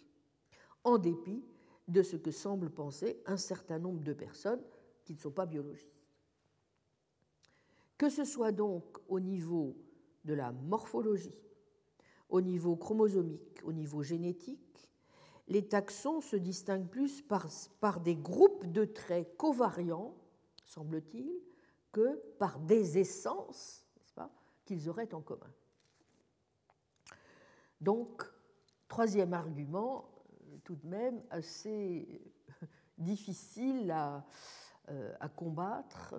[0.85, 1.43] en dépit
[1.87, 4.61] de ce que semblent penser un certain nombre de personnes
[5.03, 5.91] qui ne sont pas biologistes.
[7.97, 9.75] Que ce soit donc au niveau
[10.23, 11.35] de la morphologie,
[12.29, 14.89] au niveau chromosomique, au niveau génétique,
[15.47, 17.47] les taxons se distinguent plus par,
[17.79, 20.15] par des groupes de traits covariants,
[20.65, 21.31] semble-t-il,
[21.91, 23.85] que par des essences
[24.65, 25.51] qu'ils auraient en commun.
[27.79, 28.23] Donc,
[28.87, 30.09] troisième argument,
[30.65, 32.21] tout de même assez
[32.97, 34.25] difficile à,
[34.89, 36.15] euh, combattre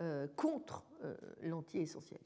[0.00, 2.24] euh, contre euh, l'anti-essentialisme.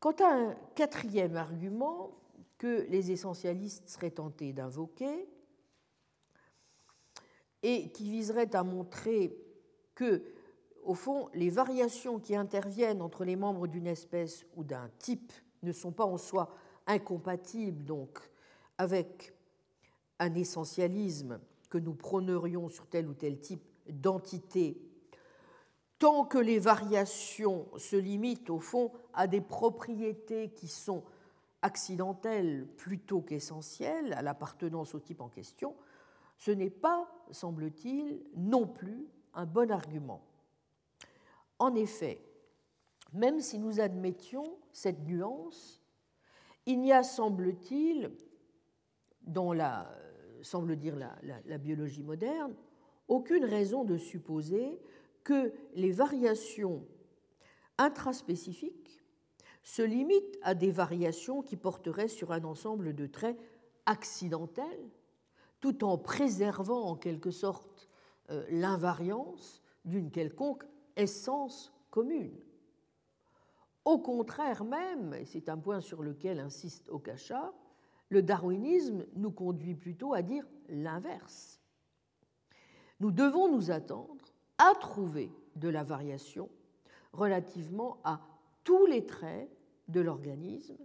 [0.00, 2.10] Quant à un quatrième argument
[2.58, 5.28] que les essentialistes seraient tentés d'invoquer,
[7.62, 9.36] et qui viserait à montrer
[9.94, 10.24] que,
[10.82, 15.70] au fond, les variations qui interviennent entre les membres d'une espèce ou d'un type ne
[15.70, 16.52] sont pas en soi
[16.88, 18.18] incompatible donc
[18.78, 19.32] avec
[20.18, 24.80] un essentialisme que nous prônerions sur tel ou tel type d'entité,
[25.98, 31.04] tant que les variations se limitent au fond à des propriétés qui sont
[31.62, 35.76] accidentelles plutôt qu'essentielles à l'appartenance au type en question,
[36.36, 40.22] ce n'est pas, semble-t-il, non plus un bon argument.
[41.58, 42.20] En effet,
[43.12, 45.80] même si nous admettions cette nuance,
[46.66, 48.10] il n'y a, semble-t-il,
[49.24, 49.94] dans la,
[50.42, 52.54] semble dire la, biologie moderne,
[53.08, 54.80] aucune raison de supposer
[55.24, 56.84] que les variations
[57.78, 59.02] intraspécifiques
[59.62, 63.38] se limitent à des variations qui porteraient sur un ensemble de traits
[63.86, 64.90] accidentels,
[65.60, 67.88] tout en préservant en quelque sorte
[68.30, 70.64] euh, l'invariance d'une quelconque
[70.96, 72.40] essence commune.
[73.84, 77.52] Au contraire même, et c'est un point sur lequel insiste Okasha,
[78.12, 81.58] le darwinisme nous conduit plutôt à dire l'inverse.
[83.00, 86.50] Nous devons nous attendre à trouver de la variation
[87.14, 88.20] relativement à
[88.64, 89.50] tous les traits
[89.88, 90.76] de l'organisme,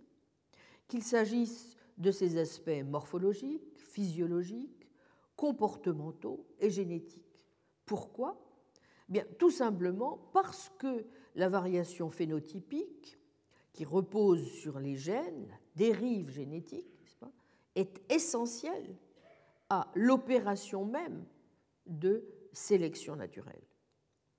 [0.87, 4.89] qu'il s'agisse de ses aspects morphologiques, physiologiques,
[5.35, 7.43] comportementaux et génétiques.
[7.85, 8.41] Pourquoi?
[9.09, 11.05] Bien, Tout simplement parce que
[11.35, 13.19] la variation phénotypique
[13.73, 16.96] qui repose sur les gènes, dérive génétique,
[17.77, 18.97] est essentielle
[19.69, 21.25] à l'opération même
[21.85, 23.61] de sélection naturelle.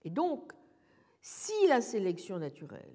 [0.03, 0.53] Et donc,
[1.21, 2.95] si la sélection naturelle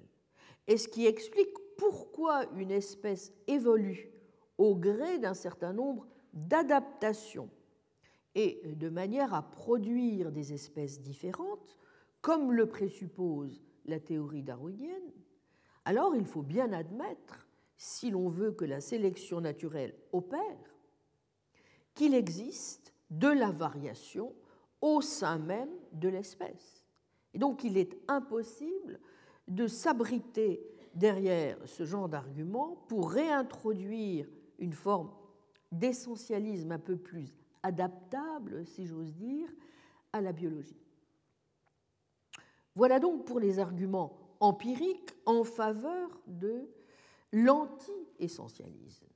[0.66, 4.10] est ce qui explique pourquoi une espèce évolue
[4.58, 7.50] au gré d'un certain nombre d'adaptations
[8.34, 11.78] et de manière à produire des espèces différentes,
[12.20, 15.12] comme le présuppose la théorie darwinienne,
[15.84, 17.43] alors il faut bien admettre,
[17.84, 20.74] si l'on veut que la sélection naturelle opère,
[21.92, 24.34] qu'il existe de la variation
[24.80, 26.82] au sein même de l'espèce.
[27.34, 28.98] Et donc il est impossible
[29.48, 35.10] de s'abriter derrière ce genre d'argument pour réintroduire une forme
[35.70, 39.50] d'essentialisme un peu plus adaptable, si j'ose dire,
[40.14, 40.80] à la biologie.
[42.76, 46.66] Voilà donc pour les arguments empiriques en faveur de
[47.34, 49.06] l'anti-essentialisme.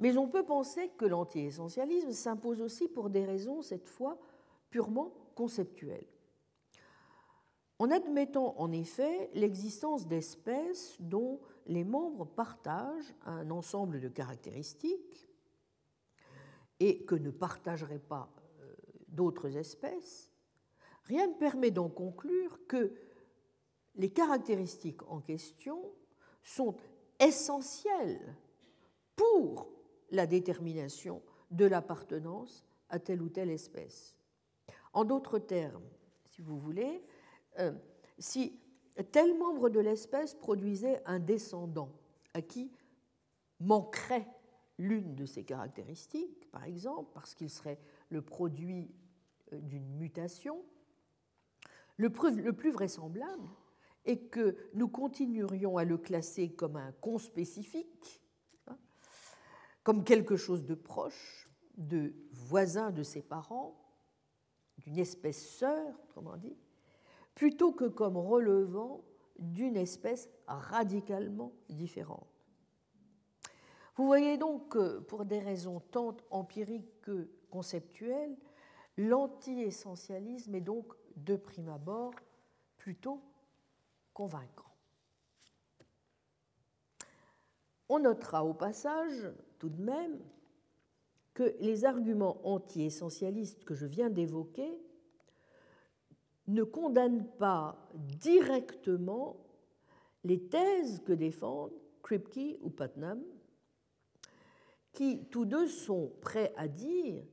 [0.00, 4.18] Mais on peut penser que l'anti-essentialisme s'impose aussi pour des raisons, cette fois,
[4.70, 6.06] purement conceptuelles.
[7.78, 15.28] En admettant en effet l'existence d'espèces dont les membres partagent un ensemble de caractéristiques
[16.78, 18.30] et que ne partageraient pas
[18.60, 18.74] euh,
[19.08, 20.30] d'autres espèces,
[21.04, 22.94] rien ne permet d'en conclure que
[23.96, 25.92] les caractéristiques en question
[26.42, 26.74] sont
[27.20, 28.34] essentielles
[29.14, 29.68] pour
[30.10, 34.16] la détermination de l'appartenance à telle ou telle espèce.
[34.92, 35.84] En d'autres termes,
[36.24, 37.04] si vous voulez,
[37.58, 37.72] euh,
[38.18, 38.58] si
[39.12, 41.92] tel membre de l'espèce produisait un descendant
[42.34, 42.72] à qui
[43.60, 44.26] manquerait
[44.78, 48.90] l'une de ces caractéristiques, par exemple, parce qu'il serait le produit
[49.52, 50.64] euh, d'une mutation,
[51.96, 53.46] le plus vraisemblable
[54.04, 58.22] est que nous continuerions à le classer comme un conspécifique,
[58.66, 58.78] hein,
[59.82, 63.76] comme quelque chose de proche, de voisin de ses parents,
[64.78, 66.56] d'une espèce sœur, autrement dit,
[67.34, 69.04] plutôt que comme relevant
[69.38, 72.26] d'une espèce radicalement différente.
[73.96, 78.36] Vous voyez donc que, pour des raisons tant empiriques que conceptuelles,
[78.96, 82.14] l'anti-essentialisme est donc, de prime abord,
[82.78, 83.22] plutôt
[84.12, 84.74] convaincant.
[87.88, 90.20] On notera au passage, tout de même,
[91.34, 94.78] que les arguments anti-essentialistes que je viens d'évoquer
[96.46, 99.36] ne condamnent pas directement
[100.24, 103.22] les thèses que défendent Kripke ou Putnam,
[104.92, 107.24] qui tous deux sont prêts à dire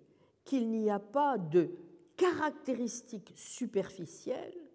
[0.43, 1.69] qu'il n'y a pas de
[2.15, 4.66] caractéristiques superficielles,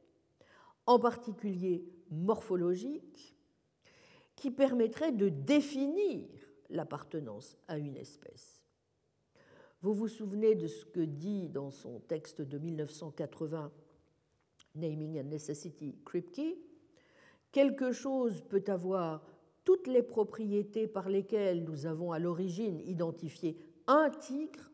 [0.93, 3.35] en particulier morphologiques,
[4.37, 6.29] qui permettraient de définir
[6.69, 8.63] l'appartenance à une espèce.
[9.81, 13.73] Vous vous souvenez de ce que dit dans son texte de 1980
[14.75, 16.59] Naming and Necessity Kripke
[17.53, 19.27] Quelque chose peut avoir
[19.65, 24.71] toutes les propriétés par lesquelles nous avons à l'origine identifié un tigre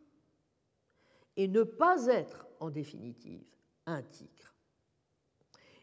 [1.37, 3.45] et ne pas être en définitive
[3.87, 4.58] un tigre.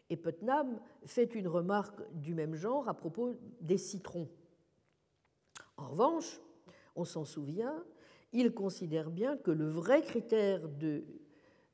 [0.08, 4.28] Et Putnam fait une remarque du même genre à propos des citrons.
[5.76, 6.40] En revanche,
[6.94, 7.84] on s'en souvient,
[8.32, 11.04] il considère bien que le vrai critère de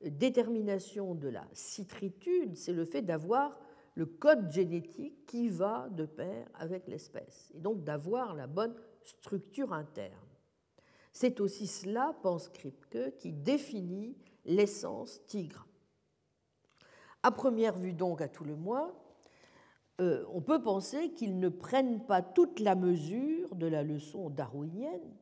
[0.01, 3.59] détermination de la citritude, c'est le fait d'avoir
[3.95, 9.73] le code génétique qui va de pair avec l'espèce, et donc d'avoir la bonne structure
[9.73, 10.17] interne.
[11.13, 15.67] C'est aussi cela, pense Kripke, qui définit l'essence tigre.
[17.23, 18.93] À première vue donc, à tout le moins,
[20.01, 25.15] euh, on peut penser qu'ils ne prennent pas toute la mesure de la leçon darwinienne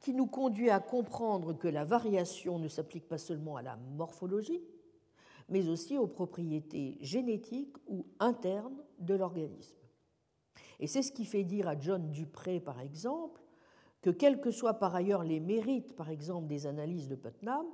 [0.00, 4.62] qui nous conduit à comprendre que la variation ne s'applique pas seulement à la morphologie,
[5.48, 9.78] mais aussi aux propriétés génétiques ou internes de l'organisme.
[10.80, 13.40] Et c'est ce qui fait dire à John Dupré, par exemple,
[14.02, 17.66] que quels que soient par ailleurs les mérites, par exemple, des analyses de Putnam,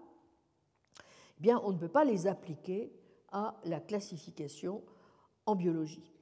[1.38, 2.92] eh bien, on ne peut pas les appliquer
[3.32, 4.82] à la classification
[5.46, 6.12] en biologie.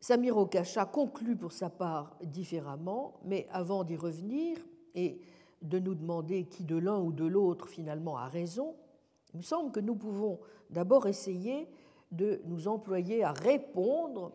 [0.00, 4.58] Samir Okacha conclut pour sa part différemment, mais avant d'y revenir
[4.94, 5.20] et
[5.60, 8.76] de nous demander qui de l'un ou de l'autre finalement a raison,
[9.34, 10.38] il me semble que nous pouvons
[10.70, 11.68] d'abord essayer
[12.12, 14.32] de nous employer à répondre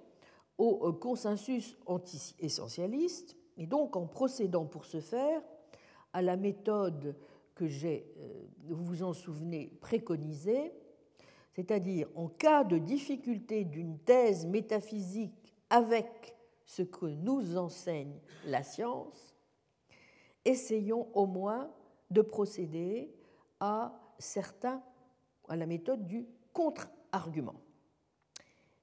[0.58, 5.42] au consensus anti-essentialiste, et donc en procédant pour ce faire
[6.14, 7.16] à la méthode
[7.56, 10.74] que j'ai, euh, vous vous en souvenez, préconisée,
[11.54, 16.36] c'est-à-dire en cas de difficulté d'une thèse métaphysique avec
[16.66, 19.36] ce que nous enseigne la science,
[20.46, 21.72] essayons au moins
[22.10, 23.14] de procéder
[23.60, 24.82] à certains,
[25.48, 27.56] à la méthode du contre-argument.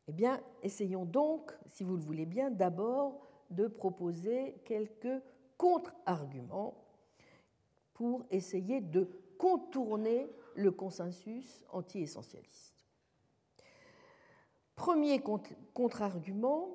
[0.08, 5.22] Eh bien, essayons donc, si vous le voulez bien, d'abord de proposer quelques
[5.56, 6.74] contre-arguments
[7.94, 9.08] pour essayer de
[9.38, 12.86] contourner le consensus anti-essentialiste.
[14.74, 15.22] Premier
[15.74, 16.70] contre-argument,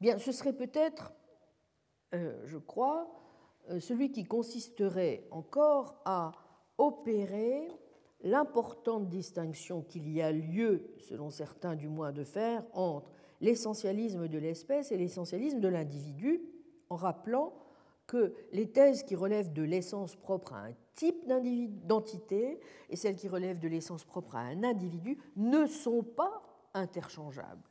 [0.00, 1.12] bien, ce serait peut-être,
[2.14, 3.08] euh, je crois,
[3.70, 6.32] euh, celui qui consisterait encore à
[6.78, 7.68] opérer
[8.22, 13.10] l'importante distinction qu'il y a lieu, selon certains du moins, de faire entre
[13.40, 16.40] l'essentialisme de l'espèce et l'essentialisme de l'individu,
[16.88, 17.52] en rappelant
[18.06, 23.28] que les thèses qui relèvent de l'essence propre à un type d'entité et celles qui
[23.28, 26.42] relèvent de l'essence propre à un individu ne sont pas
[26.74, 27.68] interchangeables,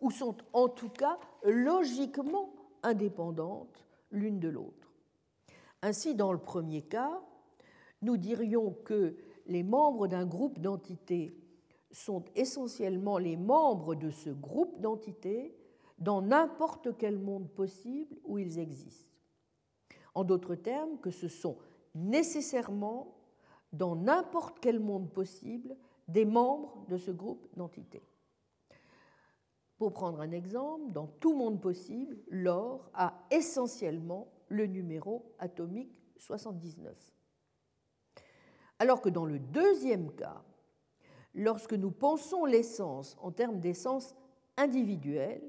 [0.00, 4.92] ou sont en tout cas logiquement indépendantes l'une de l'autre.
[5.82, 7.20] Ainsi, dans le premier cas,
[8.02, 9.16] nous dirions que
[9.46, 11.36] les membres d'un groupe d'entités
[11.90, 15.56] sont essentiellement les membres de ce groupe d'entités
[15.98, 19.15] dans n'importe quel monde possible où ils existent.
[20.16, 21.58] En d'autres termes, que ce sont
[21.94, 23.18] nécessairement,
[23.74, 25.76] dans n'importe quel monde possible,
[26.08, 28.02] des membres de ce groupe d'entités.
[29.76, 36.96] Pour prendre un exemple, dans tout monde possible, l'or a essentiellement le numéro atomique 79.
[38.78, 40.42] Alors que dans le deuxième cas,
[41.34, 44.16] lorsque nous pensons l'essence en termes d'essence
[44.56, 45.42] individuelle,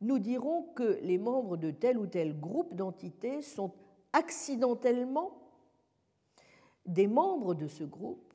[0.00, 3.72] nous dirons que les membres de tel ou tel groupe d'entités sont
[4.12, 5.32] accidentellement
[6.86, 8.32] des membres de ce groupe,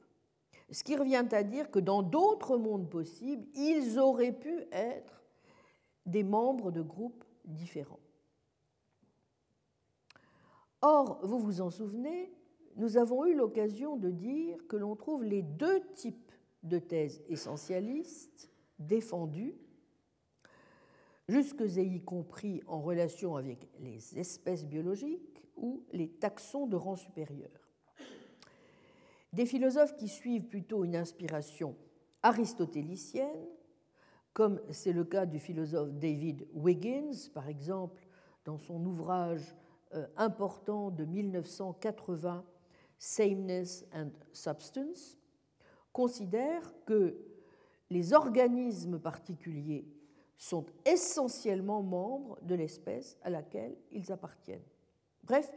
[0.69, 5.23] ce qui revient à dire que dans d'autres mondes possibles, ils auraient pu être
[6.05, 7.99] des membres de groupes différents.
[10.81, 12.33] Or, vous vous en souvenez,
[12.75, 16.31] nous avons eu l'occasion de dire que l'on trouve les deux types
[16.63, 18.49] de thèses essentialistes
[18.79, 19.55] défendues,
[21.27, 26.95] jusque et y compris en relation avec les espèces biologiques ou les taxons de rang
[26.95, 27.51] supérieur.
[29.31, 31.75] Des philosophes qui suivent plutôt une inspiration
[32.21, 33.47] aristotélicienne,
[34.33, 38.07] comme c'est le cas du philosophe David Wiggins, par exemple,
[38.45, 39.55] dans son ouvrage
[39.93, 42.43] euh, important de 1980
[42.97, 45.17] Sameness and Substance,
[45.91, 47.17] considère que
[47.89, 49.85] les organismes particuliers
[50.43, 54.65] sont essentiellement membres de l'espèce à laquelle ils appartiennent.
[55.23, 55.49] Bref,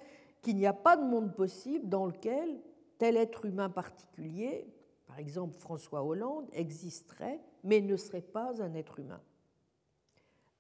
[0.43, 2.61] qu'il n'y a pas de monde possible dans lequel
[2.97, 4.72] tel être humain particulier,
[5.09, 9.20] par exemple François Hollande, existerait mais ne serait pas un être humain.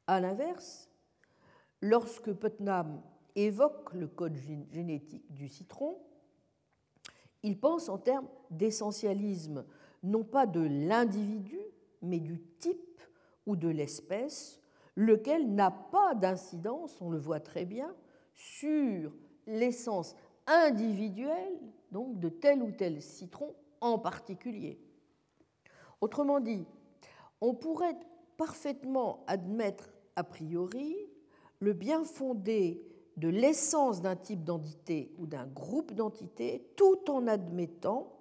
[0.08, 0.90] A l'inverse,
[1.80, 3.00] lorsque Putnam
[3.36, 4.34] évoque le code
[4.72, 5.98] génétique du citron,
[7.44, 9.64] il pense en termes d'essentialisme,
[10.02, 11.60] non pas de l'individu,
[12.02, 13.00] mais du type
[13.46, 14.60] ou de l'espèce,
[14.96, 17.94] lequel n'a pas d'incidence, on le voit très bien,
[18.34, 19.12] sur
[19.46, 20.14] l'essence
[20.46, 21.58] individuelle
[21.92, 24.78] donc de tel ou tel citron en particulier.
[26.00, 26.66] Autrement dit,
[27.40, 27.96] on pourrait
[28.36, 30.94] parfaitement admettre a priori
[31.60, 32.82] le bien fondé
[33.16, 38.12] de l'essence d'un type d'entité ou d'un groupe d'entités tout en admettant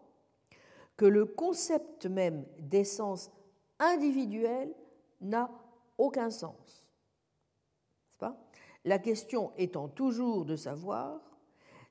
[0.95, 3.29] que le concept même d'essence
[3.79, 4.73] individuelle
[5.25, 5.49] n'a
[5.97, 6.87] aucun sens.
[8.17, 8.37] Pas?
[8.83, 11.19] La question étant toujours de savoir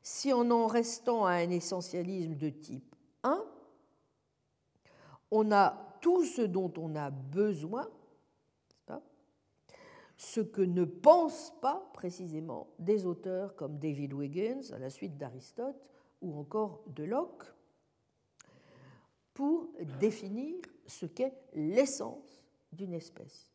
[0.02, 3.44] si en en restant à un essentialisme de type 1,
[5.30, 7.88] on a tout ce dont on a besoin
[10.16, 15.88] ce que ne pensent pas précisément des auteurs comme David Wiggins, à la suite d'Aristote,
[16.22, 17.44] ou encore de Locke,
[19.34, 19.68] pour
[20.00, 20.54] définir
[20.86, 22.33] ce qu'est l'essence
[22.74, 23.50] d'une espèce.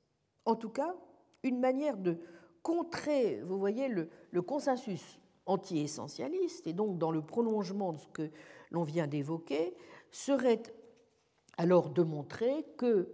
[0.45, 0.95] En tout cas,
[1.43, 2.17] une manière de
[2.61, 8.29] contrer, vous voyez, le, consensus anti-essentialiste, et donc dans le prolongement de ce que
[8.71, 9.75] l'on vient d'évoquer,
[10.11, 10.63] serait
[11.57, 13.09] alors de montrer que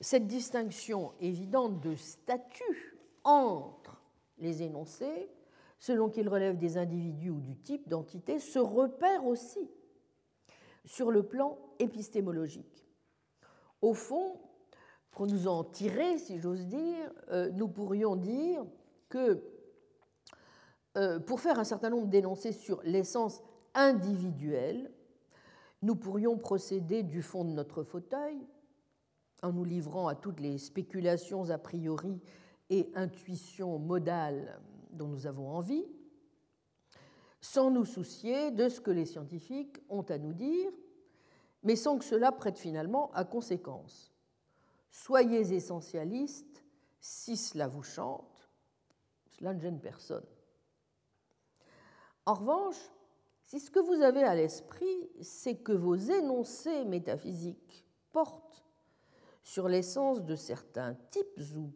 [0.00, 4.00] cette distinction évidente de statut entre
[4.38, 5.28] les énoncés,
[5.78, 9.70] selon qu'ils relèvent des individus ou du type d'entité, se repère aussi
[10.84, 12.86] sur le plan épistémologique.
[13.82, 14.40] Au fond,
[15.10, 18.64] pour nous en tirer, si j'ose dire, euh, nous pourrions dire
[19.08, 19.42] que
[20.96, 23.42] euh, pour faire un certain nombre d'énoncés sur l'essence
[23.74, 24.90] individuelle,
[25.82, 28.38] nous pourrions procéder du fond de notre fauteuil
[29.42, 32.20] en nous livrant à toutes les spéculations a priori
[32.68, 35.86] et intuitions modales dont nous avons envie,
[37.40, 40.70] sans nous soucier de ce que les scientifiques ont à nous dire,
[41.62, 44.12] mais sans que cela prête finalement à conséquence.
[44.90, 46.64] Soyez essentialiste
[47.00, 48.50] si cela vous chante,
[49.28, 50.26] cela ne gêne personne.
[52.26, 52.76] En revanche,
[53.44, 58.64] si ce que vous avez à l'esprit, c'est que vos énoncés métaphysiques portent
[59.42, 61.72] sur l'essence de certains types ou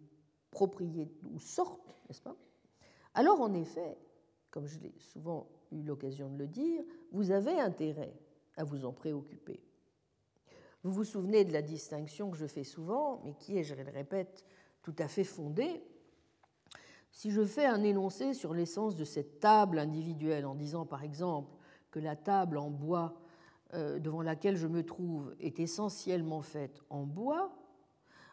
[0.51, 2.37] propriétés ou sortes, n'est-ce pas?
[3.15, 3.97] Alors en effet,
[4.51, 8.15] comme je l'ai souvent eu l'occasion de le dire, vous avez intérêt
[8.57, 9.61] à vous en préoccuper.
[10.85, 13.91] Vous vous souvenez de la distinction que je fais souvent, mais qui est, je le
[13.91, 14.45] répète,
[14.83, 15.83] tout à fait fondée.
[17.11, 21.57] Si je fais un énoncé sur l'essence de cette table individuelle en disant par exemple
[21.91, 23.15] que la table en bois
[23.73, 27.57] euh, devant laquelle je me trouve est essentiellement faite en bois,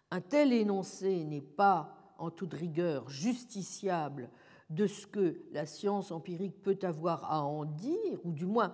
[0.10, 4.30] un tel énoncé n'est pas en toute rigueur justiciable
[4.70, 8.74] de ce que la science empirique peut avoir à en dire, ou du moins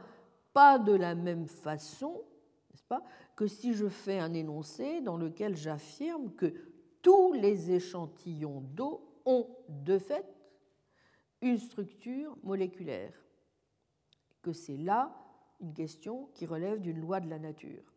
[0.51, 2.23] pas de la même façon,
[2.71, 3.03] n'est-ce pas,
[3.37, 6.53] que si je fais un énoncé dans lequel j'affirme que
[7.03, 10.25] tous les échantillons d'eau ont de fait
[11.41, 13.13] une structure moléculaire,
[14.41, 15.15] que c'est là
[15.61, 17.93] une question qui relève d'une loi de la nature.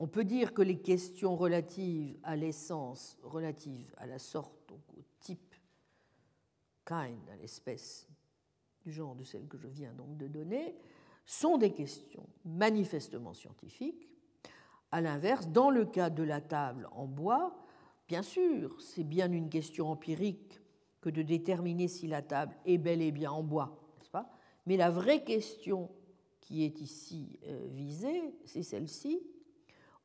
[0.00, 5.02] On peut dire que les questions relatives à l'essence, relatives à la sorte, donc au
[5.20, 5.54] type
[6.84, 8.08] kind, à l'espèce
[8.82, 10.74] du genre de celle que je viens donc de donner,
[11.24, 14.15] sont des questions manifestement scientifiques.
[14.90, 17.56] À l'inverse, dans le cas de la table en bois,
[18.08, 20.60] bien sûr, c'est bien une question empirique
[21.00, 24.30] que de déterminer si la table est bel et bien en bois, n'est-ce pas?
[24.66, 25.90] Mais la vraie question
[26.40, 29.20] qui est ici euh, visée, c'est celle-ci.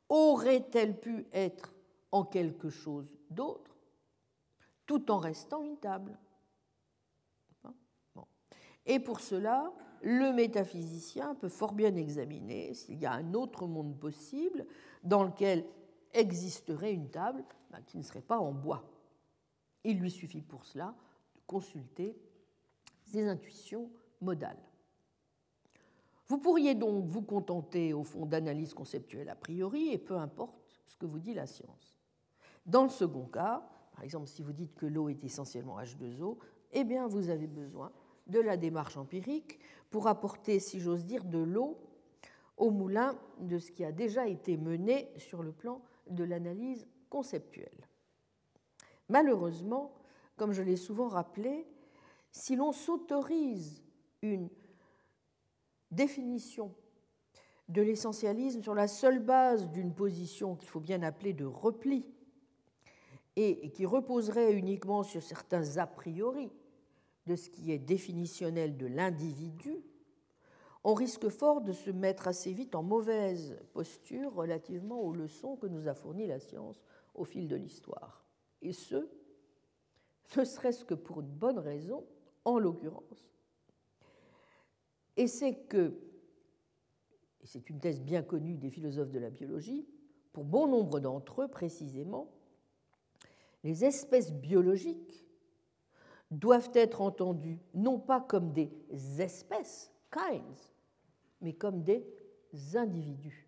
[0.09, 1.73] Aurait-elle pu être
[2.11, 3.77] en quelque chose d'autre,
[4.85, 6.17] tout en restant une table?
[8.85, 9.71] Et pour cela,
[10.01, 14.65] le métaphysicien peut fort bien examiner s'il y a un autre monde possible
[15.03, 15.65] dans lequel
[16.13, 18.83] existerait une table bah, qui ne serait pas en bois.
[19.83, 20.95] Il lui suffit pour cela
[21.35, 22.17] de consulter
[23.05, 23.89] ses intuitions
[24.21, 24.59] modales.
[26.27, 30.95] Vous pourriez donc vous contenter au fond d'analyses conceptuelles a priori et peu importe ce
[30.95, 31.97] que vous dit la science.
[32.65, 36.37] Dans le second cas, par exemple si vous dites que l'eau est essentiellement H2O,
[36.71, 37.91] eh bien vous avez besoin
[38.27, 39.59] de la démarche empirique
[39.89, 41.77] pour apporter, si j'ose dire, de l'eau
[42.57, 47.87] au moulin de ce qui a déjà été mené sur le plan de l'analyse conceptuelle.
[49.09, 49.93] Malheureusement,
[50.37, 51.67] comme je l'ai souvent rappelé,
[52.31, 53.83] si l'on s'autorise
[54.21, 54.49] une
[55.91, 56.73] définition
[57.67, 62.05] de l'essentialisme sur la seule base d'une position qu'il faut bien appeler de repli
[63.35, 66.51] et qui reposerait uniquement sur certains a priori,
[67.27, 69.83] de ce qui est définitionnel de l'individu,
[70.83, 75.67] on risque fort de se mettre assez vite en mauvaise posture relativement aux leçons que
[75.67, 76.81] nous a fournies la science
[77.13, 78.25] au fil de l'histoire.
[78.61, 79.07] Et ce,
[80.37, 82.05] ne serait-ce que pour une bonne raison,
[82.45, 83.31] en l'occurrence.
[85.17, 85.99] Et c'est que,
[87.41, 89.87] et c'est une thèse bien connue des philosophes de la biologie,
[90.33, 92.31] pour bon nombre d'entre eux précisément,
[93.63, 95.25] les espèces biologiques
[96.31, 98.71] doivent être entendus non pas comme des
[99.19, 100.71] espèces, kinds,
[101.41, 102.05] mais comme des
[102.73, 103.47] individus.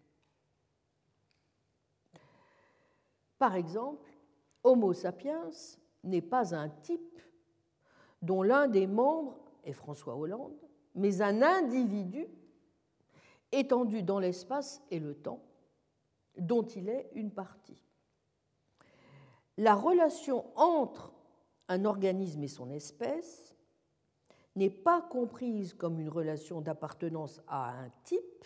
[3.39, 4.09] Par exemple,
[4.63, 5.49] Homo sapiens
[6.03, 7.21] n'est pas un type
[8.21, 10.57] dont l'un des membres est François Hollande,
[10.95, 12.27] mais un individu
[13.51, 15.41] étendu dans l'espace et le temps,
[16.37, 17.77] dont il est une partie.
[19.57, 21.12] La relation entre
[21.73, 23.55] un organisme et son espèce
[24.55, 28.45] n'est pas comprise comme une relation d'appartenance à un type,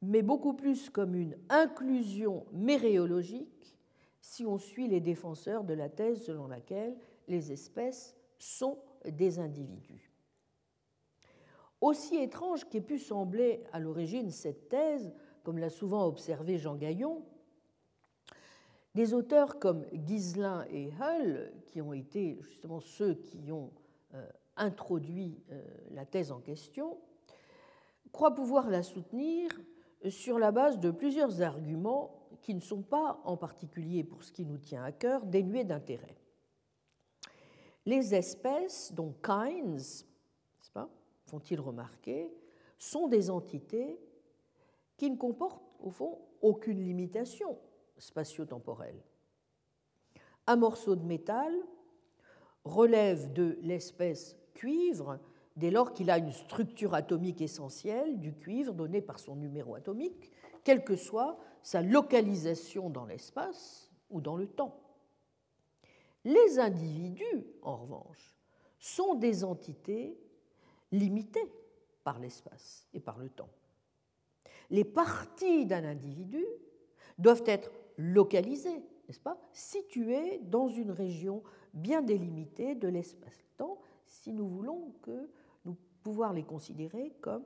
[0.00, 3.76] mais beaucoup plus comme une inclusion méréologique
[4.22, 6.96] si on suit les défenseurs de la thèse selon laquelle
[7.28, 10.10] les espèces sont des individus.
[11.82, 15.12] Aussi étrange qu'ait pu sembler à l'origine cette thèse,
[15.44, 17.22] comme l'a souvent observé Jean Gaillon,
[18.96, 23.70] des auteurs comme Giselin et Hull, qui ont été justement ceux qui ont
[24.14, 24.26] euh,
[24.56, 26.96] introduit euh, la thèse en question,
[28.10, 29.50] croient pouvoir la soutenir
[30.08, 34.46] sur la base de plusieurs arguments qui ne sont pas, en particulier pour ce qui
[34.46, 36.16] nous tient à cœur, dénués d'intérêt.
[37.84, 40.06] Les espèces, donc kinds,
[41.26, 42.32] font-ils remarquer,
[42.78, 44.00] sont des entités
[44.96, 47.58] qui ne comportent au fond aucune limitation
[47.98, 49.02] spatio-temporel.
[50.46, 51.52] Un morceau de métal
[52.64, 55.18] relève de l'espèce cuivre
[55.56, 60.30] dès lors qu'il a une structure atomique essentielle du cuivre donnée par son numéro atomique,
[60.64, 64.80] quelle que soit sa localisation dans l'espace ou dans le temps.
[66.24, 68.36] Les individus, en revanche,
[68.78, 70.18] sont des entités
[70.92, 71.52] limitées
[72.04, 73.50] par l'espace et par le temps.
[74.70, 76.44] Les parties d'un individu
[77.18, 81.42] doivent être localisées, n'est-ce pas, situées dans une région
[81.74, 85.28] bien délimitée de l'espace-temps si nous voulons que
[85.64, 87.44] nous pouvoir les considérer comme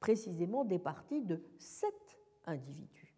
[0.00, 1.94] précisément des parties de cet
[2.46, 3.14] individu.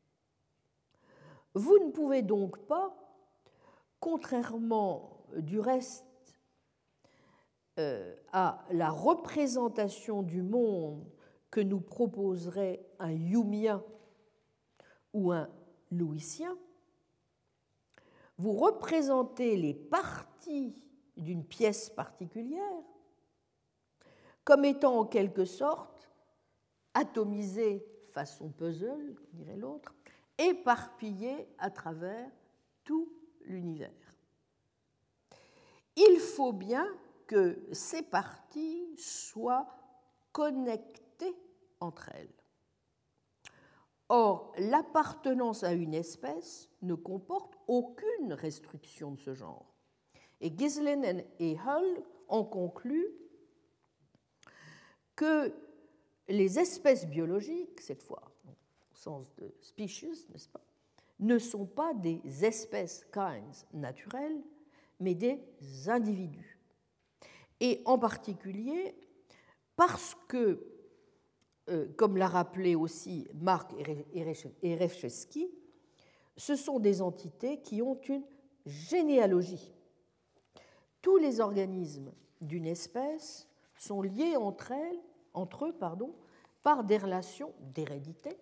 [1.55, 2.95] Vous ne pouvez donc pas,
[3.99, 6.07] contrairement du reste
[7.79, 11.11] euh, à la représentation du monde
[11.51, 13.83] que nous proposerait un Yumien
[15.13, 15.49] ou un
[15.91, 16.57] Louisien,
[18.39, 20.75] vous représentez les parties
[21.17, 22.83] d'une pièce particulière
[24.45, 26.09] comme étant en quelque sorte
[26.95, 29.95] atomisées façon puzzle, dirait l'autre,
[30.39, 32.31] éparpillées à travers
[32.85, 33.13] tout
[33.43, 33.91] l'univers.
[35.97, 36.87] Il faut bien
[37.27, 39.67] que ces parties soient
[40.33, 41.37] connectées
[41.81, 42.33] entre elles.
[44.09, 49.75] Or, l'appartenance à une espèce ne comporte aucune restriction de ce genre.
[50.41, 53.09] Et Gislin et Hull ont conclu
[55.17, 55.53] que
[56.29, 60.65] les espèces biologiques, cette fois, au sens de species, n'est-ce pas,
[61.19, 64.43] ne sont pas des espèces kinds naturelles,
[65.01, 65.41] mais des
[65.89, 66.59] individus.
[67.61, 68.95] Et en particulier
[69.77, 70.67] parce que,
[71.97, 73.73] comme l'a rappelé aussi Marc
[74.63, 75.49] Erechevski,
[76.37, 78.25] ce sont des entités qui ont une
[78.67, 79.73] généalogie.
[81.03, 85.73] Tous les organismes d'une espèce sont liés entre, eux
[86.63, 88.37] par des relations d'hérédité.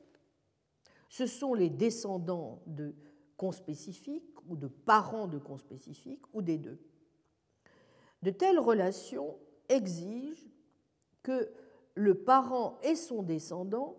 [1.08, 2.94] Ce sont les descendants de
[3.36, 6.78] conspécifiques ou de parents de conspécifiques ou des deux.
[8.22, 9.36] De telles relations
[9.68, 10.48] exigent
[11.22, 11.52] que
[11.94, 13.96] le parent et son descendant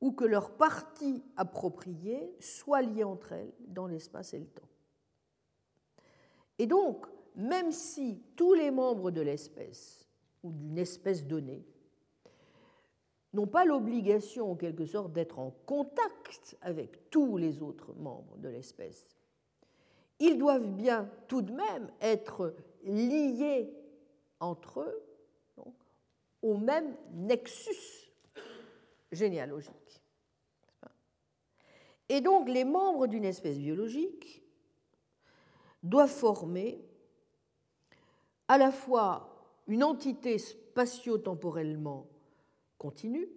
[0.00, 4.68] ou que leur partie appropriée soit liée entre elles dans l'espace et le temps.
[6.58, 10.08] Et donc, même si tous les membres de l'espèce
[10.42, 11.64] ou d'une espèce donnée
[13.32, 18.48] n'ont pas l'obligation, en quelque sorte, d'être en contact avec tous les autres membres de
[18.48, 19.16] l'espèce,
[20.18, 23.72] ils doivent bien tout de même être liés
[24.40, 25.11] entre eux
[26.42, 28.10] au même nexus
[29.10, 30.02] généalogique.
[32.08, 34.42] Et donc les membres d'une espèce biologique
[35.82, 36.84] doivent former
[38.48, 39.28] à la fois
[39.66, 42.06] une entité spatio-temporellement
[42.76, 43.28] continue,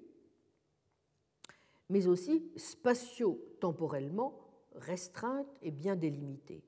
[1.89, 4.33] mais aussi spatio-temporellement
[4.75, 6.63] restreinte et bien délimitée.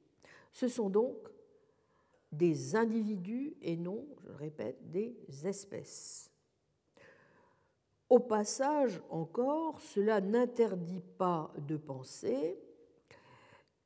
[0.53, 1.15] Ce sont donc
[2.31, 6.31] des individus et non, je le répète, des espèces.
[8.09, 12.57] Au passage encore, cela n'interdit pas de penser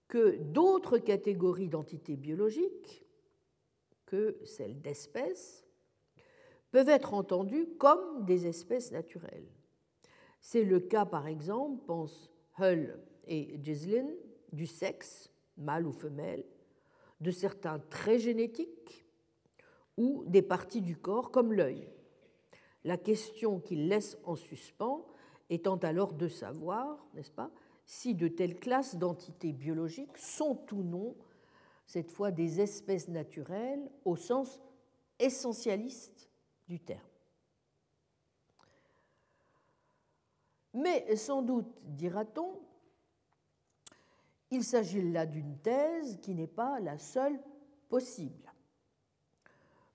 [0.07, 3.05] que d'autres catégories d'entités biologiques
[4.05, 5.65] que celles d'espèces
[6.69, 9.47] peuvent être entendues comme des espèces naturelles.
[10.39, 12.29] C'est le cas, par exemple, pensent
[12.59, 14.07] Hull et Gislin,
[14.51, 16.43] du sexe, mâle ou femelle,
[17.21, 19.05] de certains traits génétiques
[19.97, 21.87] ou des parties du corps comme l'œil.
[22.83, 25.05] La question qu'il laisse en suspens
[25.49, 27.51] étant alors de savoir, n'est-ce pas,
[27.85, 31.15] si de telles classes d'entités biologiques sont ou non,
[31.85, 34.61] cette fois, des espèces naturelles au sens
[35.19, 36.29] essentialiste
[36.67, 37.01] du terme.
[40.73, 42.61] Mais sans doute, dira-t-on,
[44.51, 47.39] il s'agit là d'une thèse qui n'est pas la seule
[47.89, 48.51] possible.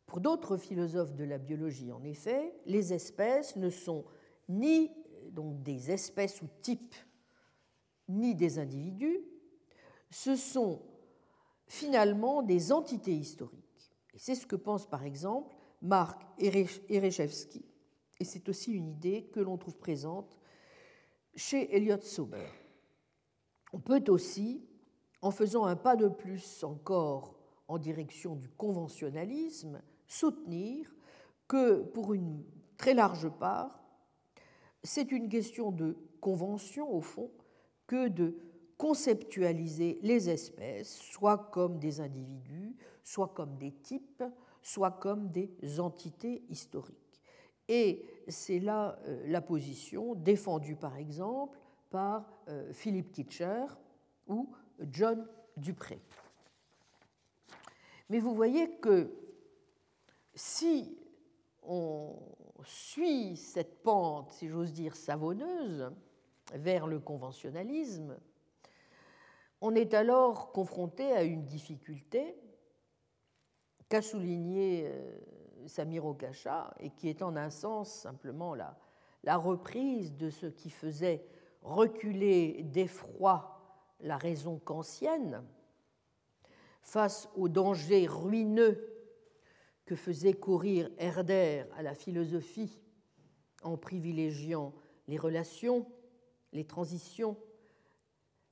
[0.07, 4.05] Pour d'autres philosophes de la biologie, en effet, les espèces ne sont
[4.49, 4.91] ni
[5.31, 6.95] donc des espèces ou types,
[8.09, 9.21] ni des individus,
[10.11, 10.81] ce sont
[11.67, 13.93] finalement des entités historiques.
[14.15, 17.65] Et c'est ce que pense par exemple Marc Erechevski.
[18.19, 20.41] Et c'est aussi une idée que l'on trouve présente
[21.35, 22.47] chez Elliot Sauber.
[23.77, 24.65] On peut aussi,
[25.21, 27.35] en faisant un pas de plus encore
[27.69, 30.97] en direction du conventionnalisme, soutenir
[31.47, 32.43] que pour une
[32.79, 33.85] très large part,
[34.83, 37.31] c'est une question de convention au fond
[37.87, 38.39] que de
[38.79, 42.75] conceptualiser les espèces, soit comme des individus,
[43.05, 44.25] soit comme des types,
[44.63, 47.21] soit comme des entités historiques.
[47.69, 51.59] Et c'est là euh, la position défendue par exemple
[51.91, 53.65] par euh, Philippe Kitcher
[54.27, 54.55] ou
[54.91, 55.27] John
[55.57, 56.01] Dupré.
[58.09, 59.13] Mais vous voyez que
[60.35, 60.97] si
[61.63, 62.15] on
[62.65, 65.91] suit cette pente, si j'ose dire, savonneuse
[66.55, 68.17] vers le conventionnalisme,
[69.61, 72.37] on est alors confronté à une difficulté
[73.89, 75.19] qu'a souligné euh,
[75.67, 78.77] Samir Okacha et qui est en un sens simplement la,
[79.25, 81.25] la reprise de ce qui faisait
[81.67, 83.61] reculer d'effroi
[84.01, 85.45] la raison kantienne
[86.83, 88.93] face aux dangers ruineux
[89.85, 92.81] que faisait courir Herder à la philosophie
[93.63, 94.73] en privilégiant
[95.09, 95.87] les relations,
[96.53, 97.37] les transitions,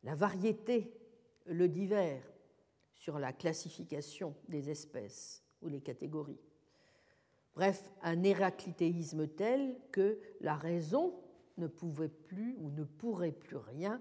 [0.03, 0.93] la variété,
[1.47, 2.23] le divers
[2.95, 6.41] sur la classification des espèces ou les catégories.
[7.55, 11.15] Bref, un héraclitéisme tel que la raison
[11.57, 14.00] ne pouvait plus ou ne pourrait plus rien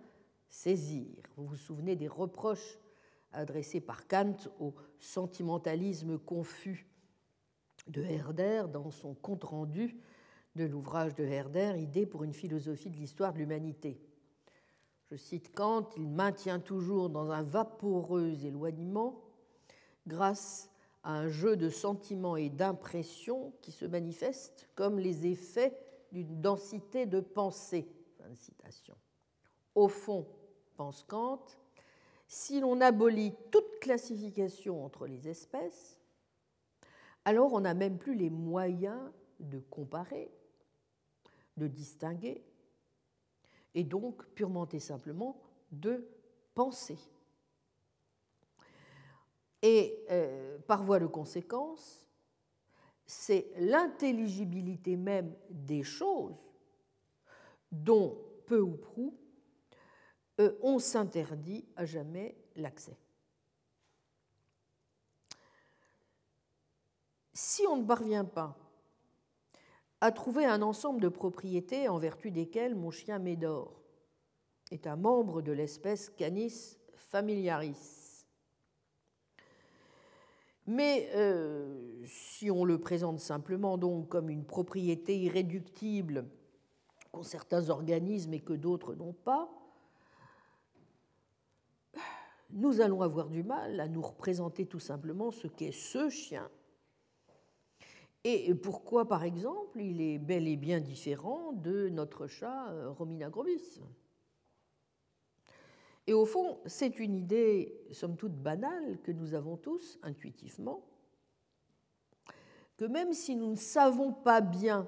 [0.50, 1.08] saisir.
[1.36, 2.80] Vous vous souvenez des reproches
[3.32, 6.88] adressés par Kant au sentimentalisme confus
[7.88, 9.98] de Herder dans son compte-rendu
[10.56, 14.00] de l'ouvrage de Herder, Idée pour une philosophie de l'histoire de l'humanité.
[15.10, 19.22] Je cite Kant, il maintient toujours dans un vaporeux éloignement,
[20.08, 20.70] grâce
[21.04, 25.78] à un jeu de sentiments et d'impressions qui se manifestent comme les effets
[26.14, 27.90] d'une densité de pensée.
[28.36, 28.96] citation.
[29.76, 30.26] Au fond,
[30.78, 31.44] pense Kant,
[32.28, 36.00] si l'on abolit toute classification entre les espèces,
[37.26, 40.32] alors on n'a même plus les moyens de comparer,
[41.58, 42.44] de distinguer,
[43.76, 45.42] et donc purement et simplement
[45.72, 46.08] de
[46.54, 46.98] penser.
[49.62, 52.03] Et euh, par voie de conséquence,
[53.06, 56.52] c'est l'intelligibilité même des choses
[57.72, 59.18] dont peu ou prou
[60.40, 62.98] euh, on s'interdit à jamais l'accès.
[67.34, 68.58] Si on ne parvient pas
[70.02, 73.80] à trouver un ensemble de propriétés en vertu desquelles mon chien Médor
[74.72, 78.03] est un membre de l'espèce Canis familiaris,
[80.66, 86.26] mais euh, si on le présente simplement donc comme une propriété irréductible
[87.12, 89.50] qu'ont certains organismes et que d'autres n'ont pas,
[92.52, 96.50] nous allons avoir du mal à nous représenter tout simplement ce qu'est ce chien
[98.26, 103.30] et pourquoi, par exemple, il est bel et bien différent de notre chat euh, Romina
[103.30, 103.82] grobis?
[106.06, 110.84] Et au fond, c'est une idée, somme toute banale, que nous avons tous intuitivement,
[112.78, 114.88] que même si nous ne savons pas bien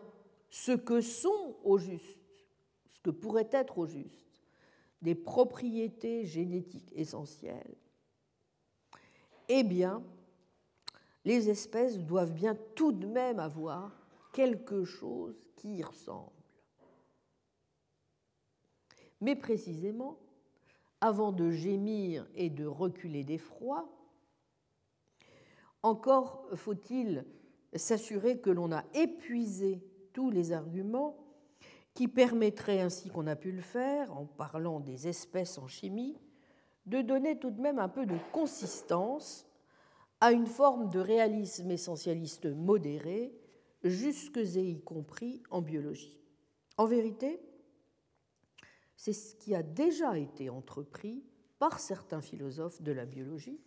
[0.50, 2.46] ce que sont au juste,
[2.90, 4.42] ce que pourrait être au juste,
[5.02, 7.76] des propriétés génétiques essentielles,
[9.48, 10.04] eh bien,
[11.24, 16.32] les espèces doivent bien tout de même avoir quelque chose qui y ressemble.
[19.22, 20.20] Mais précisément,
[21.06, 23.88] avant de gémir et de reculer d'effroi,
[25.84, 27.28] encore faut-il
[27.76, 29.84] s'assurer que l'on a épuisé
[30.14, 31.16] tous les arguments
[31.94, 36.18] qui permettraient, ainsi qu'on a pu le faire en parlant des espèces en chimie,
[36.88, 39.46] de donner tout de même un peu de consistance
[40.22, 43.32] à une forme de réalisme essentialiste modéré,
[43.84, 46.20] jusque et y compris en biologie.
[46.78, 47.40] En vérité,
[48.96, 51.24] c'est ce qui a déjà été entrepris
[51.60, 53.60] par certains philosophes de la biologie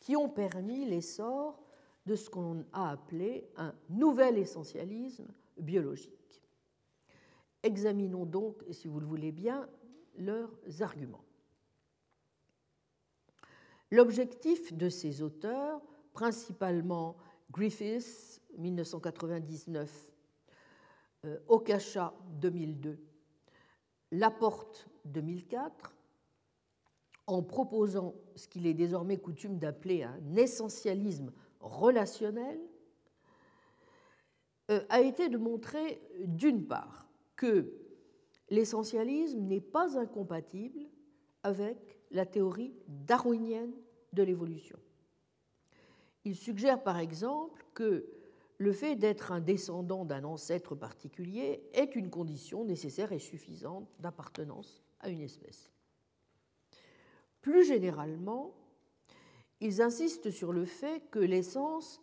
[0.00, 1.60] qui ont permis l'essor
[2.06, 5.28] de ce qu'on a appelé un nouvel essentialisme
[5.58, 6.42] biologique.
[7.62, 9.68] Examinons donc, si vous le voulez bien,
[10.16, 11.24] leurs arguments.
[13.90, 15.80] L'objectif de ces auteurs,
[16.12, 17.16] principalement
[17.50, 20.12] Griffiths 1999,
[21.24, 22.98] euh, Okasha 2002,
[24.10, 25.94] Laporte 2004,
[27.26, 32.58] en proposant ce qu'il est désormais coutume d'appeler un essentialisme relationnel,
[34.70, 37.06] euh, a été de montrer d'une part
[37.36, 37.72] que
[38.50, 40.80] l'essentialisme n'est pas incompatible
[41.42, 43.72] avec la théorie darwinienne
[44.12, 44.78] de l'évolution.
[46.24, 48.06] Il suggère par exemple que
[48.58, 54.82] le fait d'être un descendant d'un ancêtre particulier est une condition nécessaire et suffisante d'appartenance
[55.00, 55.70] à une espèce.
[57.40, 58.52] Plus généralement,
[59.60, 62.02] ils insistent sur le fait que l'essence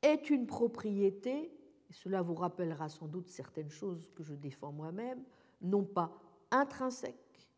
[0.00, 1.52] est une propriété,
[1.90, 5.22] cela vous rappellera sans doute certaines choses que je défends moi-même,
[5.60, 6.18] non pas
[6.50, 7.50] intrinsèque,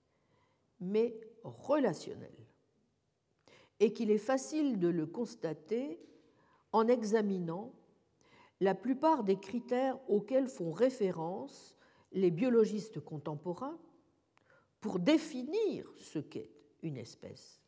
[0.81, 1.15] mais
[1.45, 2.47] relationnelle,
[3.79, 6.01] et qu'il est facile de le constater
[6.73, 7.73] en examinant
[8.63, 11.75] la plupart des critères auxquels font référence
[12.13, 13.77] les biologistes contemporains
[14.81, 16.53] pour définir ce qu'est
[16.85, 17.61] une espèce.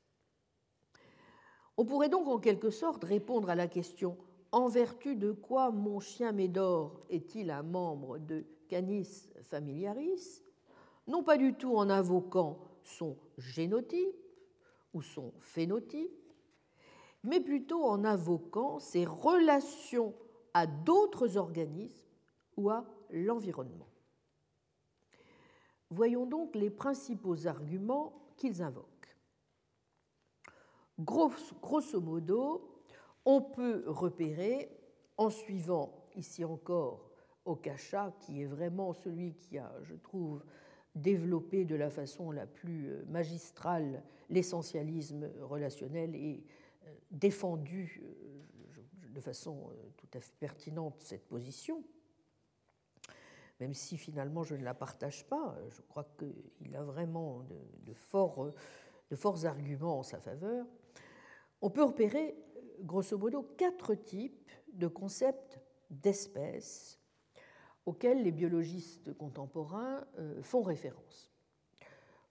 [1.77, 4.17] On pourrait donc en quelque sorte répondre à la question
[4.53, 10.43] en vertu de quoi mon chien Médor est-il un membre de Canis familiaris?
[11.09, 14.15] Non pas du tout en invoquant son génotype
[14.93, 16.33] ou son phénotype,
[17.25, 20.15] mais plutôt en invoquant ses relations
[20.55, 22.09] à d'autres organismes
[22.57, 23.89] ou à l'environnement.
[25.91, 29.17] Voyons donc les principaux arguments qu'ils invoquent.
[30.99, 32.83] Grosso modo,
[33.25, 34.71] on peut repérer,
[35.17, 37.11] en suivant ici encore
[37.45, 40.43] Okasha, qui est vraiment celui qui a, je trouve,
[40.95, 46.45] développé de la façon la plus euh, magistrale l'essentialisme relationnel et
[46.87, 48.45] euh, défendu euh,
[49.15, 51.83] de façon tout à fait pertinente cette position,
[53.61, 57.45] même si finalement je ne la partage pas, je crois qu'il a vraiment
[57.87, 58.53] de, forts,
[59.11, 60.67] de forts arguments en sa faveur,
[61.63, 62.37] on peut repérer
[62.81, 65.61] grosso modo quatre types de concepts
[65.91, 66.99] d'espèces
[67.87, 71.33] auxquels les biologistes contemporains euh, font référence.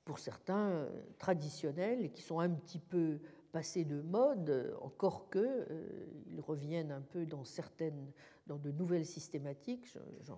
[0.04, 3.20] Pour certains euh, traditionnels et qui sont un petit peu
[3.54, 8.12] passés de mode, encore que euh, ils reviennent un peu dans certaines,
[8.48, 9.86] dans de nouvelles systématiques,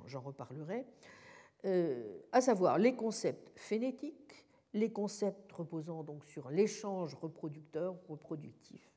[0.06, 0.86] j'en reparlerai,
[2.32, 8.88] à savoir les concepts phénétiques, les concepts reposant donc sur l'échange reproducteur-reproductif,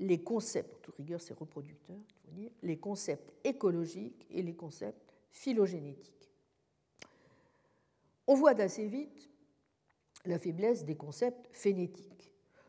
[0.00, 1.98] les concepts, toute rigueur c'est reproducteur,
[2.62, 6.32] les concepts écologiques et les concepts phylogénétiques.
[8.26, 9.30] On voit d'assez vite
[10.24, 12.17] la faiblesse des concepts phénétiques,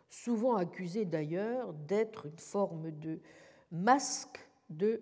[0.10, 3.20] souvent accusés d'ailleurs d'être une forme de
[3.72, 4.40] masque
[4.70, 5.02] de